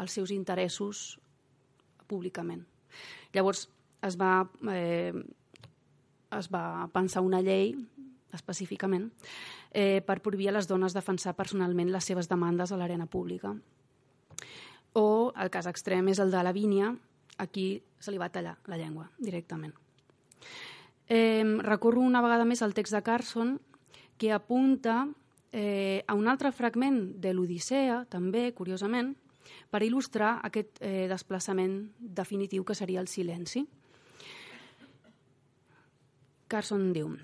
[0.00, 1.18] els seus interessos
[2.08, 2.64] públicament.
[3.34, 3.66] Llavors
[4.06, 5.12] es va, eh,
[6.38, 7.74] es va pensar una llei
[8.36, 9.10] específicament
[9.72, 13.54] eh, per prohibir a les dones defensar personalment les seves demandes a l'arena pública.
[14.96, 16.94] O el cas extrem és el de Lavínia,
[17.38, 19.74] aquí se li va tallar la llengua directament.
[21.08, 23.58] Eh, recorro una vegada més al text de Carson
[24.18, 25.06] que apunta
[25.52, 29.14] eh, a un altre fragment de l'Odissea, també, curiosament,
[29.70, 33.66] per il·lustrar aquest eh, desplaçament definitiu que seria el silenci.
[36.46, 37.16] Carson diu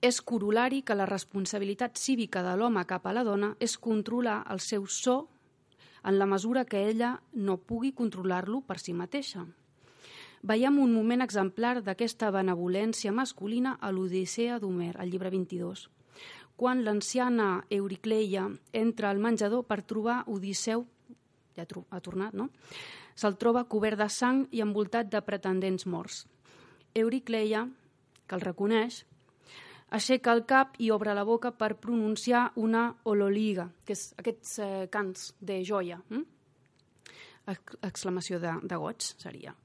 [0.00, 4.60] és corolari que la responsabilitat cívica de l'home cap a la dona és controlar el
[4.64, 5.16] seu so
[6.04, 9.44] en la mesura que ella no pugui controlar-lo per si mateixa.
[10.40, 15.90] Veiem un moment exemplar d'aquesta benevolència masculina a l'Odissea d'Homer, al llibre 22,
[16.56, 20.86] quan l'anciana Euricleia entra al menjador per trobar Odisseu
[21.56, 22.48] ja ha tornat, no?
[23.14, 26.24] Se'l troba cobert de sang i envoltat de pretendents morts.
[26.94, 27.66] Euricleia,
[28.30, 29.02] que el reconeix,
[29.90, 34.68] aixeca el cap i obre la boca per pronunciar una ololiga, que és aquests eh,
[34.92, 35.98] cants de joia.
[36.10, 36.22] Hm?
[37.82, 39.56] Exclamació de, de goig, seria.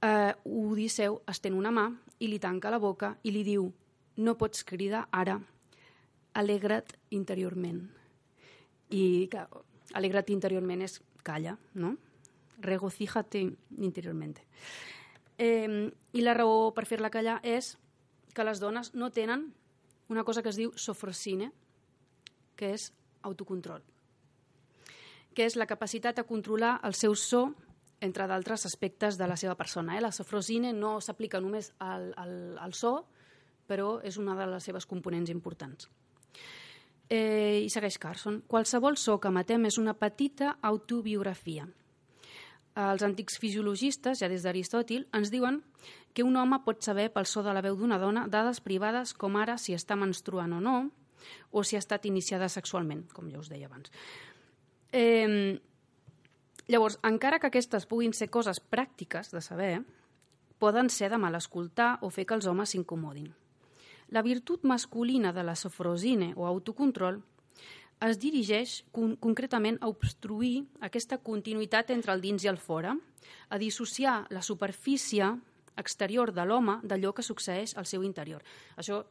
[0.00, 1.90] Eh, Odisseu estén una mà
[2.24, 3.68] i li tanca la boca i li diu
[4.24, 5.36] no pots cridar ara,
[6.40, 7.84] alegra't interiorment.
[8.96, 9.48] I, clar,
[9.98, 11.96] alegra't interiorment és calla, ¿no?
[12.64, 13.42] Regocíjate
[13.76, 14.46] interiormente.
[15.36, 17.74] Eh, I la raó per fer-la callar és
[18.36, 19.48] que les dones no tenen
[20.12, 21.50] una cosa que es diu sofrosine,
[22.56, 22.90] que és
[23.24, 23.82] autocontrol,
[25.34, 27.48] que és la capacitat de controlar el seu so
[28.04, 29.96] entre d'altres aspectes de la seva persona.
[29.96, 30.02] Eh?
[30.04, 33.06] La sofrosine no s'aplica només al, al, al so,
[33.66, 35.88] però és una de les seves components importants.
[37.08, 38.42] Eh, I segueix Carson.
[38.46, 41.66] Qualsevol so que matem és una petita autobiografia.
[42.76, 45.62] Els antics fisiologistes, ja des d'Aristòtil, ens diuen
[46.16, 49.36] que un home pot saber pel so de la veu d'una dona dades privades com
[49.36, 50.76] ara si està menstruant o no,
[51.52, 53.92] o si ha estat iniciada sexualment, com ja us deia abans.
[54.96, 55.58] Eh,
[56.72, 59.74] llavors, encara que aquestes puguin ser coses pràctiques de saber,
[60.58, 63.28] poden ser de mal escoltar o fer que els homes s'incomodin.
[64.08, 67.20] La virtut masculina de la sofrosine o autocontrol
[68.06, 72.94] es dirigeix con concretament a obstruir aquesta continuïtat entre el dins i el fora,
[73.50, 75.28] a dissociar la superfície
[75.76, 78.42] exterior de l'home d'allò que succeeix al seu interior.
[78.76, 79.02] Això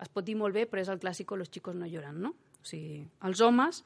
[0.00, 2.34] es pot dir molt bé, però és el clàssic «los chicos no lloran», no?
[2.60, 3.82] O sigui, els homes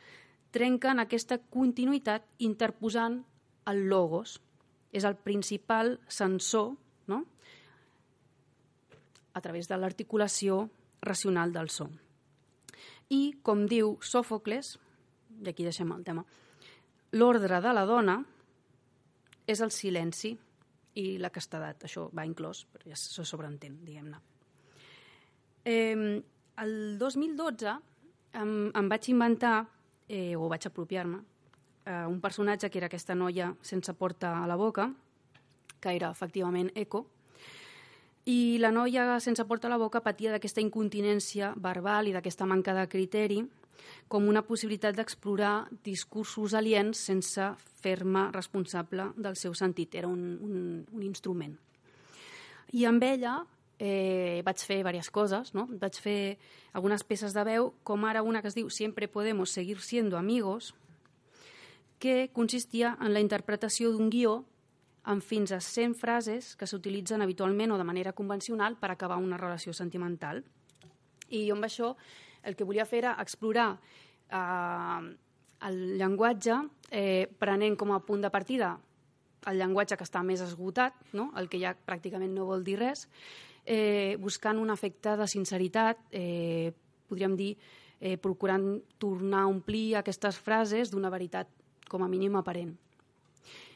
[0.55, 3.21] trenquen aquesta continuïtat interposant
[3.69, 4.39] el logos.
[4.93, 6.73] És el principal sensor
[7.13, 7.25] no?
[9.35, 10.63] a través de l'articulació
[11.05, 11.91] racional del so.
[13.13, 14.79] I, com diu Sòfocles,
[15.45, 16.25] i aquí deixem el tema,
[17.13, 18.17] l'ordre de la dona
[19.49, 20.35] és el silenci
[20.99, 21.87] i la castedat.
[21.87, 24.21] Això va inclòs, però ja se sobreentén, diguem-ne.
[25.65, 26.23] Eh,
[26.63, 27.75] el 2012
[28.41, 29.59] em, em vaig inventar,
[30.09, 31.21] eh, o vaig apropiar-me,
[31.85, 34.91] eh, un personatge que era aquesta noia sense porta a la boca,
[35.81, 37.07] que era efectivament Eco,
[38.29, 42.75] i la noia sense porta a la boca patia d'aquesta incontinència verbal i d'aquesta manca
[42.77, 43.39] de criteri
[44.09, 47.53] com una possibilitat d'explorar discursos aliens sense
[47.83, 49.95] fer-me responsable del seu sentit.
[49.95, 50.59] Era un, un,
[50.93, 51.55] un instrument.
[52.73, 53.39] I amb ella
[53.79, 55.67] eh, vaig fer diverses coses, no?
[55.81, 56.37] Vaig fer
[56.77, 60.75] algunes peces de veu, com ara una que es diu Siempre podemos seguir siendo amigos,
[61.99, 64.45] que consistia en la interpretació d'un guió
[65.09, 69.39] amb fins a 100 frases que s'utilitzen habitualment o de manera convencional per acabar una
[69.39, 70.45] relació sentimental.
[71.31, 71.95] I jo amb això
[72.43, 73.71] el que volia fer era explorar
[74.31, 75.15] eh,
[75.69, 76.61] el llenguatge
[76.91, 78.77] eh, prenent com a punt de partida
[79.47, 81.31] el llenguatge que està més esgotat, no?
[81.39, 83.07] el que ja pràcticament no vol dir res,
[83.65, 86.73] eh, buscant un efecte de sinceritat, eh,
[87.09, 87.57] podríem dir,
[88.01, 91.49] eh, procurant tornar a omplir aquestes frases d'una veritat
[91.89, 92.77] com a mínim aparent.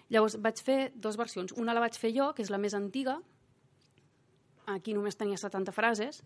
[0.09, 1.53] Llavors vaig fer dues versions.
[1.57, 3.21] Una la vaig fer jo, que és la més antiga,
[4.67, 6.23] aquí només tenia 70 frases,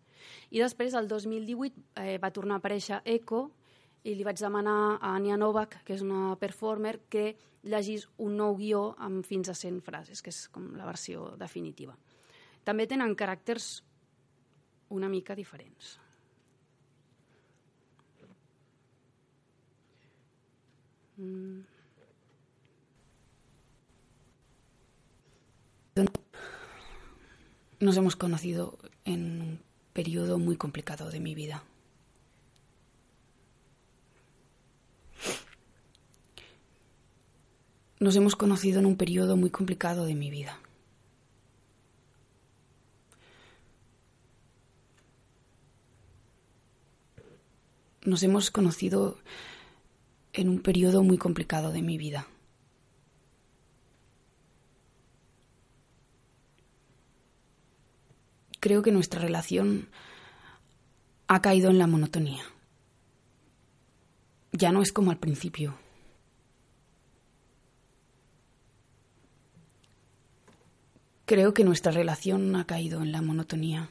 [0.51, 3.51] i després, el 2018, eh, va tornar a aparèixer Eco
[4.07, 7.34] i li vaig demanar a Anya Novak, que és una performer, que
[7.66, 11.97] llegís un nou guió amb fins a 100 frases, que és com la versió definitiva.
[12.64, 13.70] També tenen caràcters
[14.95, 15.97] una mica diferents.
[21.16, 21.64] Mm.
[27.79, 29.61] Nos hemos conocido en un
[29.93, 31.62] periodo muy complicado de mi vida.
[38.01, 40.59] Nos hemos conocido en un periodo muy complicado de mi vida.
[48.05, 49.18] Nos hemos conocido
[50.33, 52.27] en un periodo muy complicado de mi vida.
[58.61, 59.88] Creo que nuestra relación
[61.28, 62.42] ha caído en la monotonía.
[64.52, 65.76] Ya no es como al principio.
[71.26, 73.88] Creo que nuestra relación ha caído en la monotonía.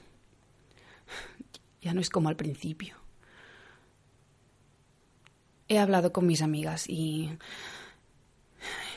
[1.81, 2.95] Ya no es como al principio.
[5.67, 7.37] He hablado con mis amigas y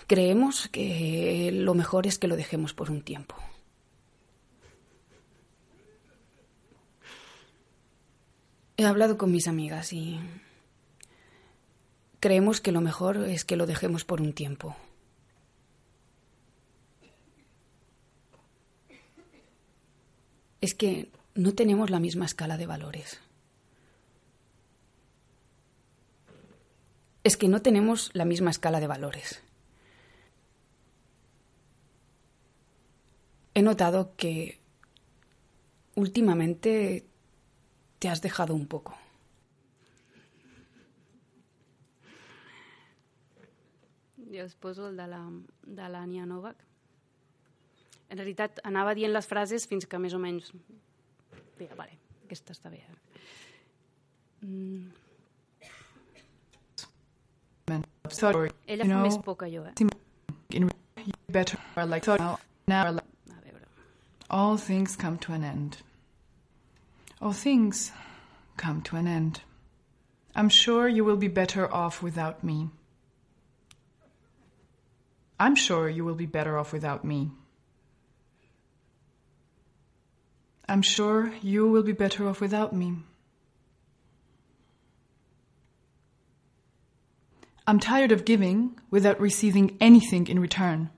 [0.07, 3.35] creemos que lo mejor es que lo dejemos por un tiempo.
[8.81, 10.21] He hablado con mis amigas y
[12.21, 14.77] creemos que lo mejor es que lo dejemos por un tiempo.
[20.61, 23.19] Es que no tenemos la misma escala de valores.
[27.25, 29.43] Es que no tenemos la misma escala de valores.
[33.55, 34.61] He notado que
[35.97, 37.09] últimamente
[37.99, 38.95] te has dejado un poco.
[44.17, 46.65] Jo es poso el de l'Ània la, Novak.
[48.09, 50.53] En realitat anava dient les frases fins que més o menys...
[51.59, 52.83] Bé, vale, aquesta està bé.
[54.45, 54.89] Mm.
[57.69, 59.75] Ella fa més por que jo, eh?
[61.29, 62.99] Better, like, now, now,
[64.31, 65.83] all things come to an end.
[67.21, 67.91] All things
[68.57, 69.41] come to an end.
[70.35, 72.71] I'm sure you will be better off without me.
[75.41, 77.31] I'm sure you will be better off without me.
[80.69, 82.97] I'm sure you will be better off without me.
[87.67, 90.91] I'm tired of giving without receiving anything in return.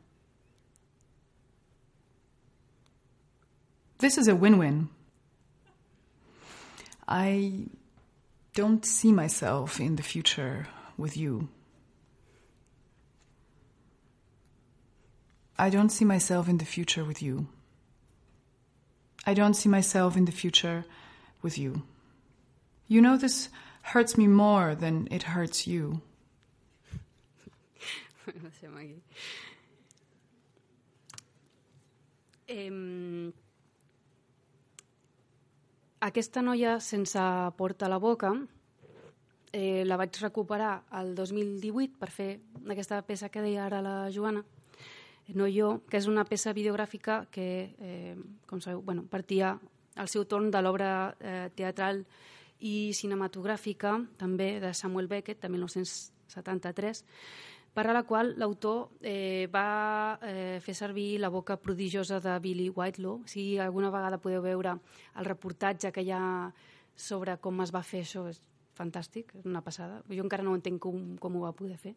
[3.98, 4.88] This is a win win.
[7.11, 7.66] I
[8.54, 11.48] don't see myself in the future with you.
[15.58, 17.48] I don't see myself in the future with you.
[19.26, 20.84] I don't see myself in the future
[21.42, 21.82] with you.
[22.86, 23.48] You know, this
[23.82, 26.02] hurts me more than it hurts you.
[36.01, 37.20] Aquesta noia sense
[37.59, 38.32] porta a la boca
[39.53, 42.30] eh, la vaig recuperar el 2018 per fer
[42.72, 44.44] aquesta peça que deia ara la Joana,
[45.34, 48.16] No jo, que és una peça videogràfica que, eh,
[48.51, 49.59] com sabeu, bueno, partia
[49.94, 52.05] al seu torn de l'obra eh, teatral
[52.59, 57.05] i cinematogràfica, també de Samuel Beckett, de 1973,
[57.74, 62.68] per a la qual l'autor eh, va eh, fer servir la boca prodigiosa de Billy
[62.68, 63.22] Whitelaw.
[63.30, 64.76] Si alguna vegada podeu veure
[65.16, 66.51] el reportatge que hi ha
[66.97, 68.42] sobre com es va fer això, és
[68.76, 70.02] fantàstic, és una passada.
[70.10, 71.94] Jo encara no entenc com, com ho va poder fer.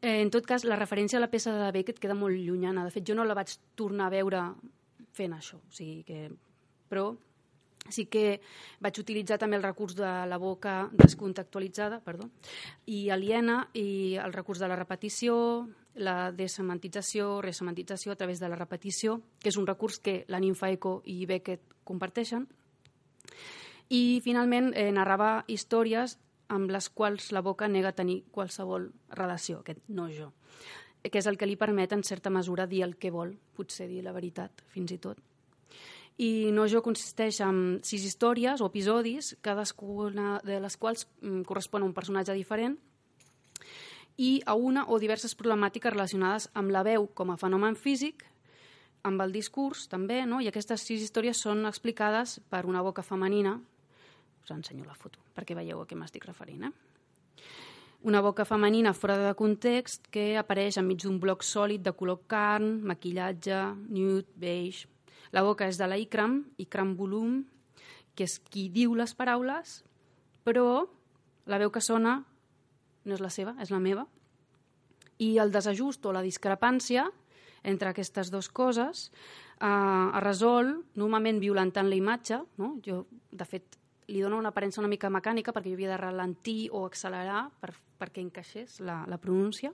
[0.00, 2.84] Eh, en tot cas, la referència a la peça de Beckett queda molt llunyana.
[2.86, 4.44] De fet, jo no la vaig tornar a veure
[5.12, 5.60] fent això.
[5.60, 6.30] O sigui que...
[6.90, 7.12] Però
[7.92, 8.40] sí que
[8.80, 12.30] vaig utilitzar també el recurs de la boca descontextualitzada perdó,
[12.86, 15.36] i aliena i el recurs de la repetició,
[15.94, 20.70] la desemantització, resemantització a través de la repetició, que és un recurs que la ninfa
[20.70, 22.46] Eco i Beckett comparteixen.
[23.90, 26.18] I finalment eh, narrava històries
[26.50, 30.32] amb les quals la boca nega tenir qualsevol relació, aquest no jo,
[31.02, 34.02] que és el que li permet en certa mesura dir el que vol, potser dir
[34.06, 35.29] la veritat, fins i tot
[36.20, 41.82] i No jo consisteix en sis històries o episodis, cadascuna de les quals mm, correspon
[41.82, 42.76] a un personatge diferent,
[44.20, 48.26] i a una o diverses problemàtiques relacionades amb la veu com a fenomen físic,
[49.08, 50.42] amb el discurs també, no?
[50.44, 53.56] i aquestes sis històries són explicades per una boca femenina,
[54.44, 56.68] us ensenyo la foto, perquè veieu a què m'estic referint.
[56.68, 57.46] Eh?
[58.10, 62.78] Una boca femenina fora de context que apareix enmig d'un bloc sòlid de color carn,
[62.84, 64.88] maquillatge, nude, beige.
[65.32, 67.44] La boca és de la Ikram, Ikram Volum,
[68.14, 69.80] que és qui diu les paraules,
[70.44, 70.86] però
[71.46, 72.20] la veu que sona
[73.04, 74.06] no és la seva, és la meva.
[75.20, 77.06] I el desajust o la discrepància
[77.62, 79.10] entre aquestes dues coses
[79.60, 82.40] eh, es resol normalment violentant la imatge.
[82.58, 82.74] No?
[82.84, 83.76] Jo, de fet,
[84.10, 87.74] li dona una aparença una mica mecànica perquè jo havia de ralentir o accelerar per,
[88.00, 89.72] perquè encaixés la, la pronúncia.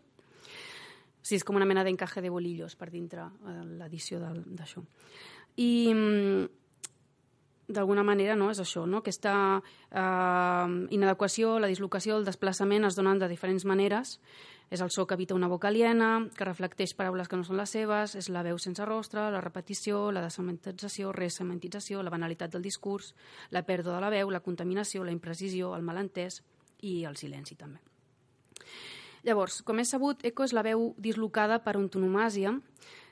[1.26, 4.84] Sigui, és com una mena d'encaje de bolillos per dintre eh, l'edició d'això.
[5.56, 6.48] I mm,
[7.68, 9.00] d'alguna manera no, és això, no?
[9.02, 14.20] aquesta eh, inadequació, la dislocació, el desplaçament es donen de diferents maneres
[14.70, 17.70] és el so que habita una boca aliena, que reflecteix paraules que no són les
[17.70, 23.12] seves, és la veu sense rostre, la repetició, la desementització, resementització, la banalitat del discurs,
[23.54, 26.42] la pèrdua de la veu, la contaminació, la imprecisió, el malentès
[26.82, 27.78] i el silenci també.
[29.26, 32.56] Llavors, com és sabut, eco és la veu dislocada per antonomàsia,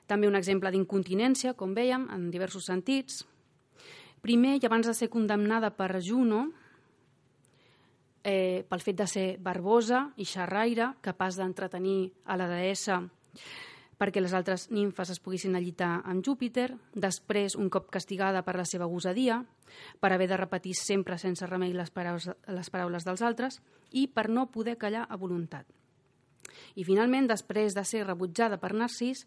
[0.06, 3.24] també un exemple d'incontinència, com vèiem, en diversos sentits.
[4.24, 6.46] Primer, i abans de ser condemnada per Juno,
[8.24, 13.02] eh, pel fet de ser barbosa i xerraire, capaç d'entretenir a la deessa
[13.98, 18.66] perquè les altres nimfes es poguessin allitar amb Júpiter, després, un cop castigada per la
[18.68, 19.38] seva gosadia,
[20.00, 23.60] per haver de repetir sempre sense remei les paraules, les paraules dels altres
[23.92, 25.66] i per no poder callar a voluntat.
[26.74, 29.24] I finalment, després de ser rebutjada per Narcís,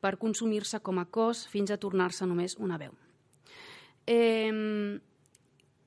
[0.00, 2.92] per consumir-se com a cos fins a tornar-se només una veu.
[4.06, 5.00] Eh,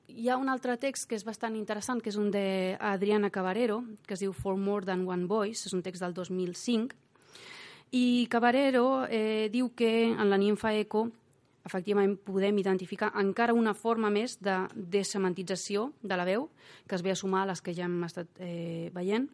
[0.10, 4.16] hi ha un altre text que és bastant interessant, que és un d'Adriana Cabarero, que
[4.18, 6.98] es diu For More Than One Voice, és un text del 2005,
[7.92, 11.08] i Cabarero eh, diu que en la ninfa eco
[11.66, 16.50] efectivament podem identificar encara una forma més de desemantització de la veu,
[16.88, 19.30] que es ve a sumar a les que ja hem estat eh, veient,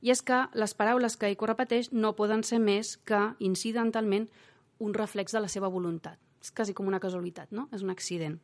[0.00, 4.28] i és que les paraules que Eco repeteix no poden ser més que incidentalment
[4.78, 6.18] un reflex de la seva voluntat.
[6.40, 7.68] És quasi com una casualitat, no?
[7.72, 8.38] És un accident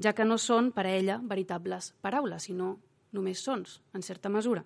[0.00, 2.76] ja que no són per a ella veritables paraules, sinó
[3.12, 4.64] només sons, en certa mesura.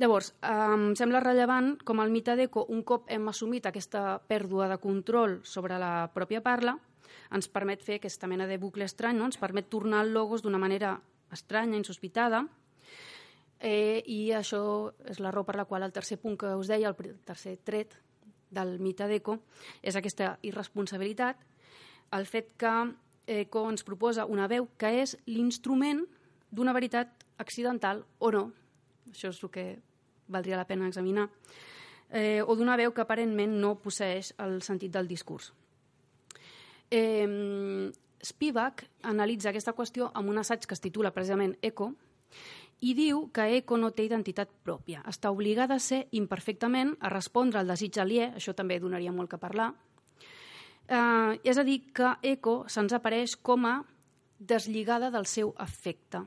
[0.00, 4.80] Llavors, em sembla rellevant com el mite d'Eco, un cop hem assumit aquesta pèrdua de
[4.82, 6.78] control sobre la pròpia parla,
[7.30, 9.28] ens permet fer aquesta mena de bucle estrany, no?
[9.30, 10.96] ens permet tornar el logos d'una manera
[11.32, 12.44] estranya, insospitada,
[13.64, 16.92] eh, i això és la raó per la qual el tercer punt que us deia,
[16.92, 17.96] el tercer tret
[18.54, 19.38] del mite d'Eco,
[19.82, 21.40] és aquesta irresponsabilitat,
[22.14, 22.74] el fet que
[23.26, 26.04] Eco ens proposa una veu que és l'instrument
[26.52, 28.44] d'una veritat accidental o no,
[29.10, 29.66] això és el que
[30.28, 31.30] valdria la pena examinar,
[32.10, 35.52] eh, o d'una veu que aparentment no posseix el sentit del discurs.
[36.92, 37.90] Eh,
[38.24, 41.94] Spivak analitza aquesta qüestió amb un assaig que es titula precisament Eco
[42.84, 45.00] i diu que Eco no té identitat pròpia.
[45.08, 49.40] Està obligada a ser imperfectament a respondre al desig aliè, això també donaria molt que
[49.40, 49.72] parlar,
[50.88, 53.78] Eh, és a dir, que Eco se'ns apareix com a
[54.38, 56.20] deslligada del seu efecte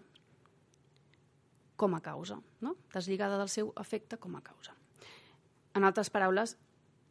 [1.78, 2.74] com a causa, no?
[2.94, 4.74] deslligada del seu efecte com a causa.
[5.78, 6.56] En altres paraules,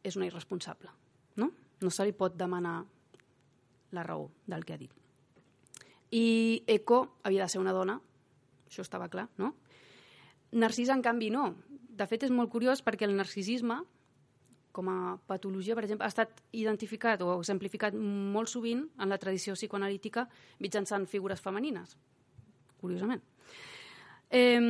[0.03, 0.91] és una irresponsable.
[1.39, 2.81] No, no se li pot demanar
[3.95, 4.91] la raó del que ha dit.
[6.11, 8.01] I Eco havia de ser una dona,
[8.67, 9.55] això estava clar, no?
[10.57, 11.51] Narcís, en canvi, no.
[11.69, 13.81] De fet, és molt curiós perquè el narcisisme
[14.77, 19.55] com a patologia, per exemple, ha estat identificat o exemplificat molt sovint en la tradició
[19.57, 20.27] psicoanalítica
[20.61, 21.97] mitjançant figures femenines,
[22.83, 23.23] curiosament.
[24.29, 24.61] Eh,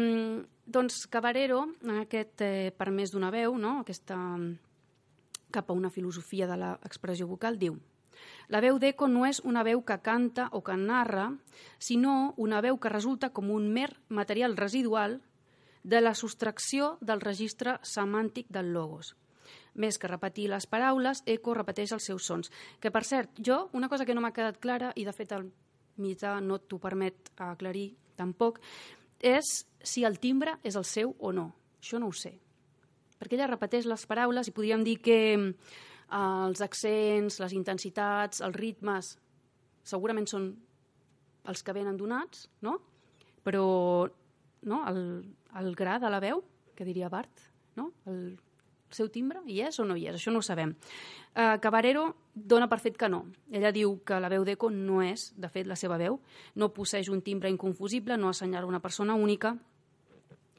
[0.62, 1.64] doncs Cabarero,
[1.98, 3.80] aquest eh, per més d'una veu, no?
[3.82, 4.20] aquesta
[5.50, 7.78] cap a una filosofia de l'expressió vocal, diu
[8.48, 11.30] la veu d'eco no és una veu que canta o que narra,
[11.78, 15.20] sinó una veu que resulta com un mer material residual
[15.82, 19.14] de la sostracció del registre semàntic del logos
[19.76, 22.50] més que repetir les paraules, eco repeteix els seus sons.
[22.80, 25.50] Que, per cert, jo, una cosa que no m'ha quedat clara, i de fet el
[26.02, 28.60] mite no t'ho permet aclarir tampoc,
[29.20, 31.50] és si el timbre és el seu o no.
[31.80, 32.34] Això no ho sé.
[33.20, 35.18] Perquè ella repeteix les paraules i podríem dir que
[36.14, 39.16] els accents, les intensitats, els ritmes,
[39.82, 40.52] segurament són
[41.46, 42.78] els que venen donats, no?
[43.46, 43.66] Però
[44.66, 44.82] no?
[44.90, 45.00] el,
[45.58, 46.42] el gra de la veu,
[46.74, 47.46] que diria Bart,
[47.76, 47.92] no?
[48.10, 48.36] el
[48.94, 50.18] seu timbre hi és o no hi és?
[50.18, 50.74] Això no ho sabem.
[51.34, 53.24] Uh, Cabarero dona per fet que no.
[53.50, 56.20] Ella diu que la veu d'Eco no és, de fet, la seva veu,
[56.54, 59.56] no posseix un timbre inconfusible, no assenyala una persona única,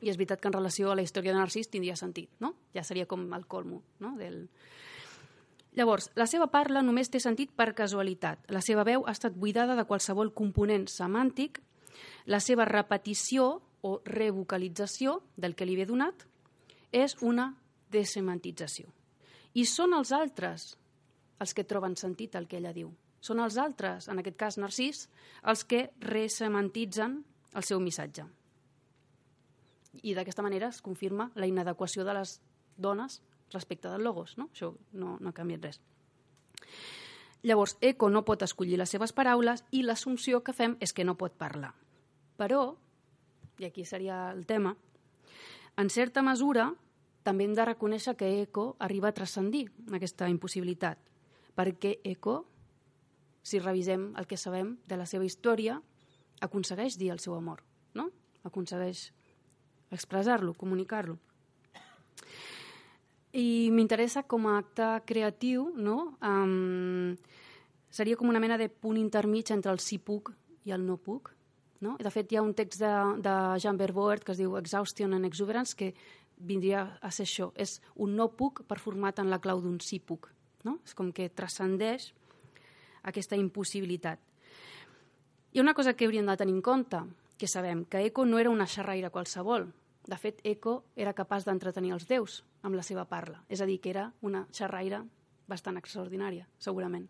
[0.02, 2.54] i és veritat que en relació a la història de Narcís tindria sentit, no?
[2.76, 4.14] Ja seria com el colmo, no?
[4.20, 4.44] Del...
[5.78, 8.48] Llavors, la seva parla només té sentit per casualitat.
[8.50, 11.62] La seva veu ha estat buidada de qualsevol component semàntic.
[12.26, 16.26] La seva repetició o revocalització del que li ve donat
[16.92, 17.52] és una
[17.94, 18.90] desemantització.
[19.54, 20.74] I són els altres
[21.38, 22.90] els que troben sentit el que ella diu.
[23.22, 25.06] Són els altres, en aquest cas Narcís,
[25.46, 27.20] els que resemantitzen
[27.54, 28.26] el seu missatge.
[30.02, 32.40] I d'aquesta manera es confirma la inadequació de les
[32.78, 33.22] dones
[33.54, 34.38] respecte del logos.
[34.38, 34.50] No?
[34.52, 35.82] Això no, no ha canviat res.
[37.44, 41.18] Llavors, Eco no pot escollir les seves paraules i l'assumpció que fem és que no
[41.20, 41.72] pot parlar.
[42.38, 42.76] Però,
[43.62, 44.76] i aquí seria el tema,
[45.78, 46.72] en certa mesura
[47.28, 50.98] també hem de reconèixer que Eco arriba a transcendir aquesta impossibilitat,
[51.58, 52.40] perquè Eco,
[53.44, 55.78] si revisem el que sabem de la seva història,
[56.42, 57.62] aconsegueix dir el seu amor,
[57.94, 58.10] no?
[58.48, 59.12] aconsegueix
[59.92, 61.18] expressar-lo, comunicar-lo.
[63.34, 66.18] I m'interessa com a acte creatiu, no?
[66.24, 67.16] Um,
[67.90, 70.32] seria com una mena de punt intermig entre el sí puc
[70.66, 71.34] i el no puc.
[71.82, 71.98] No?
[72.02, 75.28] De fet, hi ha un text de, de Jean Verboert que es diu Exhaustion and
[75.28, 75.94] Exuberance que
[76.38, 77.52] vindria a ser això.
[77.56, 80.32] És un no puc performat en la clau d'un sí puc.
[80.66, 80.80] No?
[80.86, 82.12] És com que transcendeix
[83.08, 84.20] aquesta impossibilitat.
[85.54, 87.00] Hi ha una cosa que hauríem de tenir en compte,
[87.38, 89.70] que sabem que Eco no era una xerraire qualsevol.
[90.08, 93.42] De fet, Eco era capaç d'entretenir els déus amb la seva parla.
[93.52, 95.02] És a dir, que era una xerraire
[95.48, 97.08] bastant extraordinària, segurament.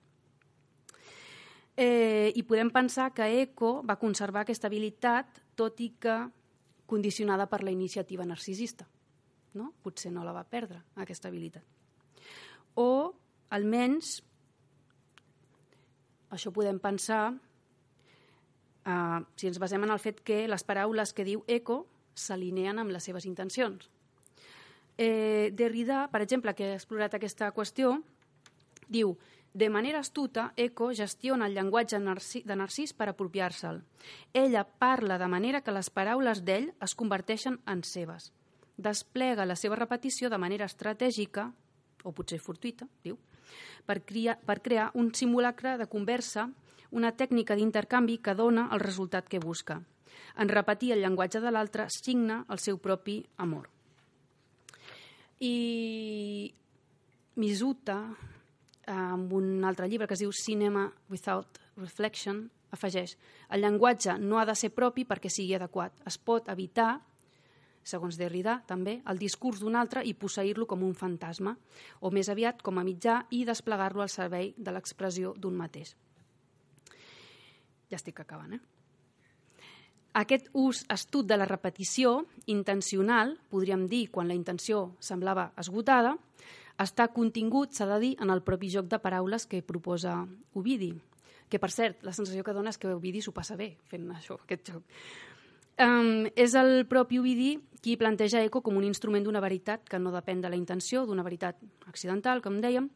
[1.77, 6.15] Eh, I podem pensar que Eco va conservar aquesta habilitat, tot i que
[6.89, 8.87] condicionada per la iniciativa narcisista.
[9.53, 9.73] No?
[9.83, 11.65] Potser no la va perdre, aquesta habilitat.
[12.81, 13.13] O,
[13.53, 14.23] almenys,
[16.33, 17.21] això podem pensar
[18.85, 21.83] eh, si ens basem en el fet que les paraules que diu Eco
[22.17, 23.87] s'alineen amb les seves intencions.
[24.97, 27.99] Eh, Derrida, per exemple, que ha explorat aquesta qüestió,
[28.89, 29.15] diu
[29.57, 33.79] de manera astuta, Eco gestiona el llenguatge de Narcís per apropiar-se'l.
[34.33, 38.31] Ella parla de manera que les paraules d'ell es converteixen en seves.
[38.77, 41.47] Desplega la seva repetició de manera estratègica,
[42.03, 43.17] o potser fortuita, diu,
[43.89, 46.51] per, cria, per crear un simulacre de conversa,
[46.91, 49.81] una tècnica d'intercanvi que dona el resultat que busca.
[50.37, 53.69] En repetir el llenguatge de l'altre signa el seu propi amor.
[55.39, 56.53] I
[57.37, 57.99] Misuta,
[58.89, 63.13] amb un altre llibre que es diu Cinema Without Reflection, afegeix
[63.53, 65.93] el llenguatge no ha de ser propi perquè sigui adequat.
[66.09, 66.97] Es pot evitar,
[67.87, 71.55] segons Derrida també, el discurs d'un altre i posseir-lo com un fantasma,
[72.01, 75.93] o més aviat com a mitjà i desplegar-lo al servei de l'expressió d'un mateix.
[77.87, 78.76] Ja estic acabant, eh?
[80.17, 86.15] Aquest ús astut de la repetició, intencional, podríem dir quan la intenció semblava esgotada,
[86.81, 90.23] està contingut, s'ha de dir, en el propi joc de paraules que proposa
[90.57, 90.91] Ovidi.
[91.47, 94.39] Que, per cert, la sensació que dona és que Ovidi s'ho passa bé fent això,
[94.41, 94.99] aquest joc.
[95.77, 97.51] Um, és el propi Ovidi
[97.85, 101.25] qui planteja Eco com un instrument d'una veritat que no depèn de la intenció, d'una
[101.25, 102.89] veritat accidental, com dèiem,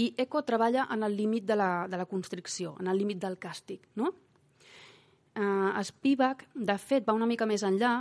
[0.00, 3.36] i Eco treballa en el límit de la, de la constricció, en el límit del
[3.40, 3.84] càstig.
[4.00, 4.14] No?
[5.36, 7.98] Uh, Spivak, de fet, va una mica més enllà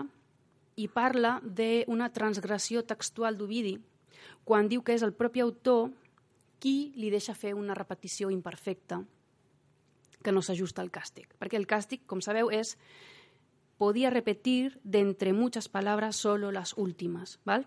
[0.79, 3.75] i parla d'una transgressió textual d'Ovidi
[4.47, 5.89] quan diu que és el propi autor
[6.63, 9.01] qui li deixa fer una repetició imperfecta
[10.23, 11.27] que no s'ajusta al càstig.
[11.37, 12.77] Perquè el càstig, com sabeu, és
[13.77, 15.33] podía repetir de entre
[15.71, 17.65] palabras solo las últimas, ¿vale?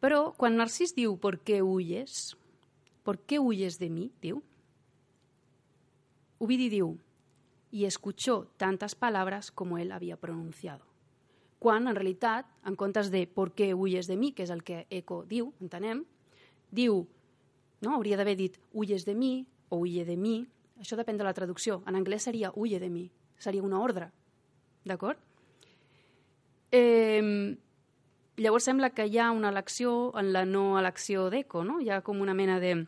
[0.00, 2.36] Però quan Narcís diu «¿Por qué huyes?»,
[3.04, 4.42] «¿Por qué huyes de mí?», diu,
[6.42, 6.98] Ovidi diu
[7.72, 10.86] «Y escuchó tantas palabras como él había pronunciado».
[11.58, 14.86] Quan, en realitat, en comptes de «Por qué huyes de mí?», que és el que
[14.90, 16.04] Eco diu, entenem,
[16.70, 17.08] diu,
[17.82, 20.46] no, hauria d'haver dit «huyes de mi» o «huye de mi»,
[20.78, 21.82] això depèn de la traducció.
[21.86, 24.12] En anglès seria «huye de mi», seria una ordre,
[24.84, 25.18] D'acord?
[26.72, 27.56] Eh,
[28.36, 31.80] llavors sembla que hi ha una elecció en la no elecció d'Eco, no?
[31.80, 32.86] Hi ha com una mena de...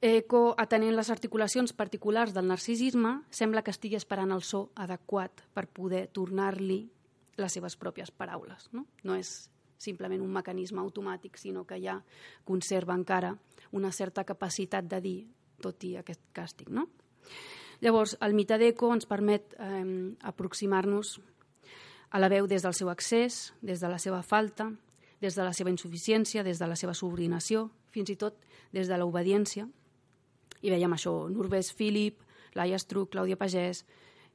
[0.00, 5.66] Eco, atenent les articulacions particulars del narcisisme, sembla que estigui esperant el so adequat per
[5.68, 6.86] poder tornar-li
[7.36, 8.70] les seves pròpies paraules.
[8.72, 8.86] No?
[9.04, 9.50] no és
[9.80, 11.98] simplement un mecanisme automàtic, sinó que ja
[12.48, 13.34] conserva encara
[13.76, 15.18] una certa capacitat de dir,
[15.60, 16.70] tot i aquest càstig.
[16.72, 16.86] No?
[17.80, 19.84] Llavors, el mite d'Eco ens permet eh,
[20.28, 21.18] aproximar-nos
[22.10, 24.70] a la veu des del seu accés, des de la seva falta,
[25.20, 28.40] des de la seva insuficiència, des de la seva subordinació, fins i tot
[28.72, 29.68] des de l'obediència.
[30.62, 32.20] I veiem això, Norbès Philip,
[32.54, 33.84] Laia Struck, Clàudia Pagès,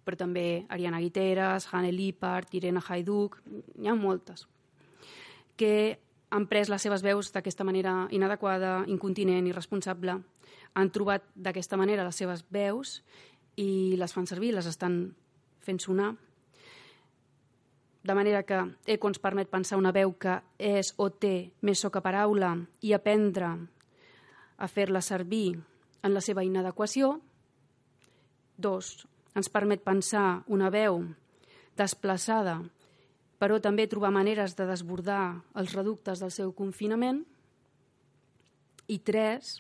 [0.06, 3.40] però també Ariana Guiteras, Hanne Lippard, Irene Haiduk,
[3.76, 4.46] n'hi ha moltes,
[5.58, 6.00] que
[6.30, 10.20] han pres les seves veus d'aquesta manera inadequada, incontinent, irresponsable,
[10.76, 13.00] han trobat d'aquesta manera les seves veus
[13.56, 15.16] i les fan servir, les estan
[15.64, 16.12] fent sonar.
[18.06, 21.90] De manera que Eco ens permet pensar una veu que és o té més so
[21.90, 22.52] que paraula
[22.86, 23.48] i aprendre
[24.58, 25.56] a fer-la servir
[26.06, 27.18] en la seva inadequació.
[28.56, 31.02] Dos, ens permet pensar una veu
[31.76, 32.60] desplaçada,
[33.42, 37.26] però també trobar maneres de desbordar els reductes del seu confinament.
[38.88, 39.58] I tres,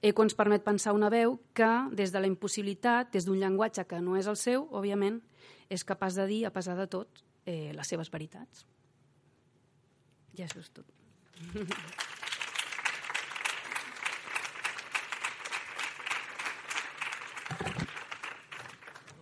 [0.00, 4.00] Eco ens permet pensar una veu que, des de la impossibilitat, des d'un llenguatge que
[4.00, 5.20] no és el seu, òbviament,
[5.68, 8.64] és capaç de dir, a pesar de tot, eh, les seves veritats.
[10.38, 10.86] I això és tot.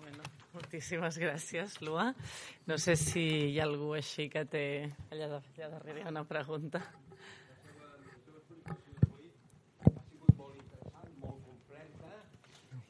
[0.00, 0.22] Bueno,
[0.68, 2.12] moltíssimes gràcies, Lua.
[2.68, 4.64] No sé si hi ha algú així que té
[5.08, 6.82] allà, de, allà darrere una pregunta.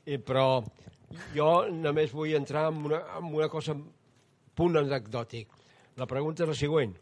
[0.08, 0.64] Eh, però
[1.36, 3.84] jo només vull entrar en una, en una cosa, un
[4.58, 5.52] punt anecdòtic.
[6.00, 6.96] La pregunta és la següent.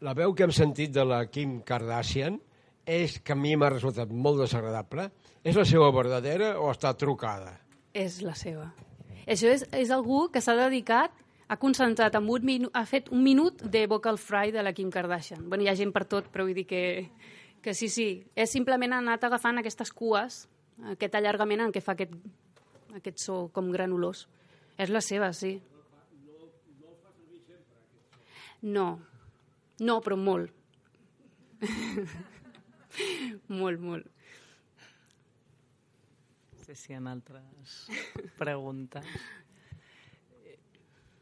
[0.00, 2.38] La veu que hem sentit de la Kim Kardashian
[2.88, 5.10] és que a mi m'ha resultat molt desagradable.
[5.44, 7.58] És la seva verdadera o està trucada?
[7.92, 8.70] És la seva.
[9.26, 11.14] Això és, és algú que s'ha dedicat,
[11.48, 14.90] ha concentrat en un minut, ha fet un minut de vocal fry de la Kim
[14.90, 15.48] Kardashian.
[15.48, 17.10] Bueno, hi ha gent per tot, però vull dir que,
[17.62, 18.24] que sí, sí.
[18.34, 20.46] És simplement anat agafant aquestes cues,
[20.94, 22.14] aquest allargament en què fa aquest,
[22.96, 24.26] aquest so com granulós.
[24.80, 25.58] És la seva, sí.
[28.62, 28.86] No,
[29.82, 30.54] no, però molt.
[33.60, 34.08] molt, molt.
[36.72, 37.72] Sé si hi ha altres
[38.40, 39.04] preguntes.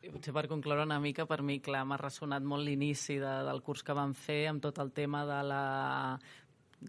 [0.06, 3.58] I potser per concloure una mica, per mi, clar, m'ha ressonat molt l'inici de, del
[3.66, 5.64] curs que vam fer amb tot el tema de la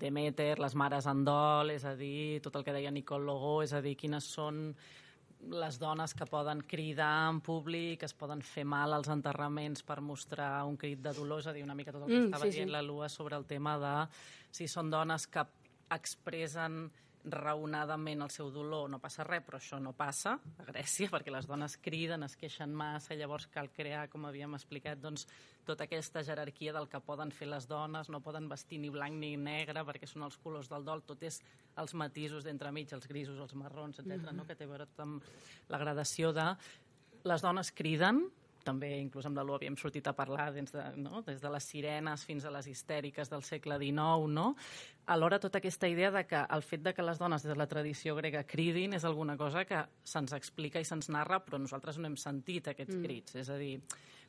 [0.03, 3.73] Demeter, les mares en dol, és a dir, tot el que deia Nicole Logó, és
[3.73, 4.61] a dir, quines són
[5.57, 10.53] les dones que poden cridar en públic, es poden fer mal als enterraments per mostrar
[10.69, 12.51] un crit de dolor, és a dir, una mica tot el que Mm, estava sí,
[12.53, 12.59] sí.
[12.61, 13.95] dient la Lua sobre el tema de
[14.53, 15.49] si són dones que
[15.89, 16.91] expressen
[17.23, 21.47] raonadament el seu dolor, no passa res, però això no passa a Grècia, perquè les
[21.49, 25.27] dones criden, es queixen massa, llavors cal crear, com havíem explicat, doncs,
[25.67, 29.35] tota aquesta jerarquia del que poden fer les dones, no poden vestir ni blanc ni
[29.37, 31.41] negre, perquè són els colors del dol, tot és
[31.81, 34.31] els matisos d'entremig, els grisos, els marrons, etc.
[34.33, 34.47] no?
[34.49, 35.33] que té a veure amb
[35.69, 36.53] la gradació de...
[37.21, 38.23] Les dones criden,
[38.63, 41.21] també inclús amb la Lu havíem sortit a parlar des de, no?
[41.21, 44.55] des de les sirenes fins a les histèriques del segle XIX, no?
[45.07, 47.67] Alhora tota aquesta idea de que el fet de que les dones des de la
[47.67, 52.07] tradició grega cridin és alguna cosa que se'ns explica i se'ns narra, però nosaltres no
[52.07, 53.03] hem sentit aquests Mm.
[53.03, 53.35] crits.
[53.35, 53.81] És a dir,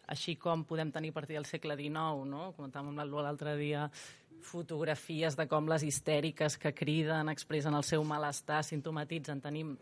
[0.09, 2.53] així com podem tenir a partir del segle XIX, no?
[2.57, 3.91] comentàvem amb la Lu l'altre dia,
[4.43, 9.77] fotografies de com les histèriques que criden, expressen el seu malestar, simptomatitzen, tenim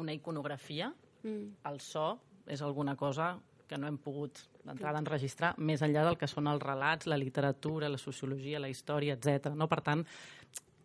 [0.00, 0.92] una iconografia,
[1.22, 1.54] Mm.
[1.70, 3.38] el so és alguna cosa
[3.72, 7.88] que no hem pogut d'entrada enregistrar més enllà del que són els relats, la literatura,
[7.88, 9.54] la sociologia, la història, etc.
[9.56, 9.66] No?
[9.72, 10.04] Per tant,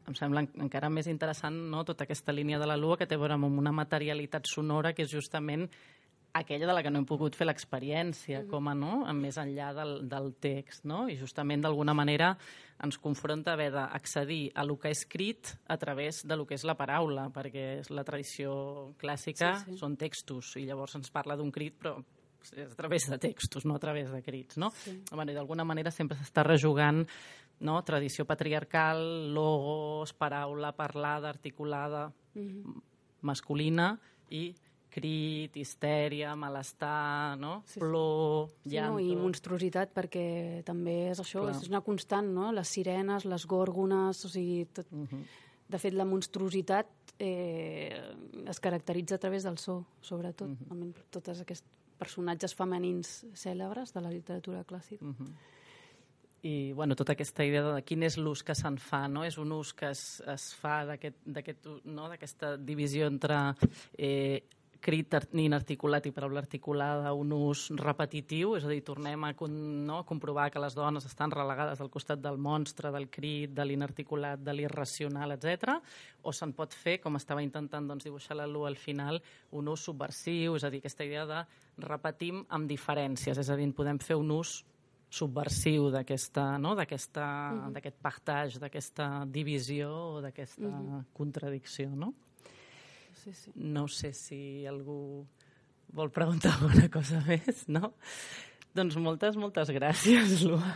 [0.07, 1.83] em sembla en- encara més interessant no?
[1.83, 5.03] tota aquesta línia de la Lua que té a veure amb una materialitat sonora que
[5.03, 5.67] és justament
[6.37, 9.93] aquella de la que no hem pogut fer l'experiència, com a no, més enllà del,
[10.07, 11.07] del text, no?
[11.09, 12.35] I justament d'alguna manera
[12.85, 16.53] ens confronta a haver d'accedir a lo que és escrit a través de lo que
[16.53, 19.79] és la paraula, perquè és la tradició clàssica, Sí, sí.
[19.81, 21.95] són textos, i llavors ens parla d'un crit, però
[22.53, 24.71] és a través de textos, no a través de crits, no?
[24.71, 25.01] Sí.
[25.11, 27.05] Bueno, I d'alguna manera sempre s'està rejugant
[27.59, 27.81] no?
[27.83, 32.81] tradició patriarcal, logos, paraula parlada, articulada, Mhm.
[33.21, 33.99] masculina
[34.29, 34.53] i
[34.89, 37.63] crit, histèria, malestar, no?
[37.65, 37.79] Sí, sí.
[37.79, 38.93] plor, Sí, llanto...
[38.93, 41.55] no, I monstruositat, perquè també és això, Clar.
[41.55, 42.51] és una constant, no?
[42.51, 44.65] Les sirenes, les gòrgones, o sigui...
[44.73, 44.87] Tot...
[44.91, 45.23] Mhm.
[45.67, 46.87] De fet, la monstruositat
[47.19, 47.91] eh,
[48.47, 50.47] es caracteritza a través del so, sobretot.
[50.47, 50.67] Mhm.
[50.69, 51.03] Mm -hmm.
[51.09, 51.65] Tots aquests
[51.97, 55.03] personatges femenins cèlebres de la literatura clàssica.
[55.05, 55.33] Mhm.
[56.43, 59.23] I bueno, tota aquesta idea de quin és l'ús que se'n fa, no?
[59.25, 62.07] És un ús que es, es fa d'aquest- d'aquest u- no?
[62.07, 63.55] d'aquesta divisió entre
[63.97, 64.43] eh,
[64.81, 69.51] crit art- inarticulat i paraula articulada, un ús repetitiu, és a dir, tornem a, con,
[69.85, 69.99] no?
[69.99, 74.39] a comprovar que les dones estan relegades al costat del monstre, del crit, de l'inarticulat,
[74.39, 75.77] de l'irracional, etc.
[76.23, 79.21] o se'n pot fer, com estava intentant doncs, dibuixar la Lu al final,
[79.51, 81.43] un ús subversiu, és a dir, aquesta idea de
[81.77, 84.63] repetim amb diferències, és a dir, podem fer un ús
[85.09, 86.75] subversiu d'aquesta no?
[86.75, 87.73] d'aquesta Mhm.
[87.73, 91.05] d'aquest partage, d'aquesta divisió o d'aquesta Mhm.
[91.13, 92.13] contradicció, no?
[93.23, 93.51] Sí, sí.
[93.55, 95.25] No sé si algú
[95.93, 97.93] vol preguntar alguna cosa més, no?
[98.77, 100.75] Doncs moltes, moltes gràcies, Lua.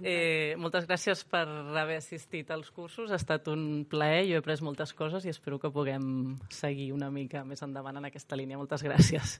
[0.00, 1.44] Eh, moltes gràcies per
[1.76, 3.10] haver assistit als cursos.
[3.12, 7.10] Ha estat un plaer, jo he après moltes coses i espero que puguem seguir una
[7.12, 8.56] mica més endavant en aquesta línia.
[8.56, 9.36] Moltes gràcies.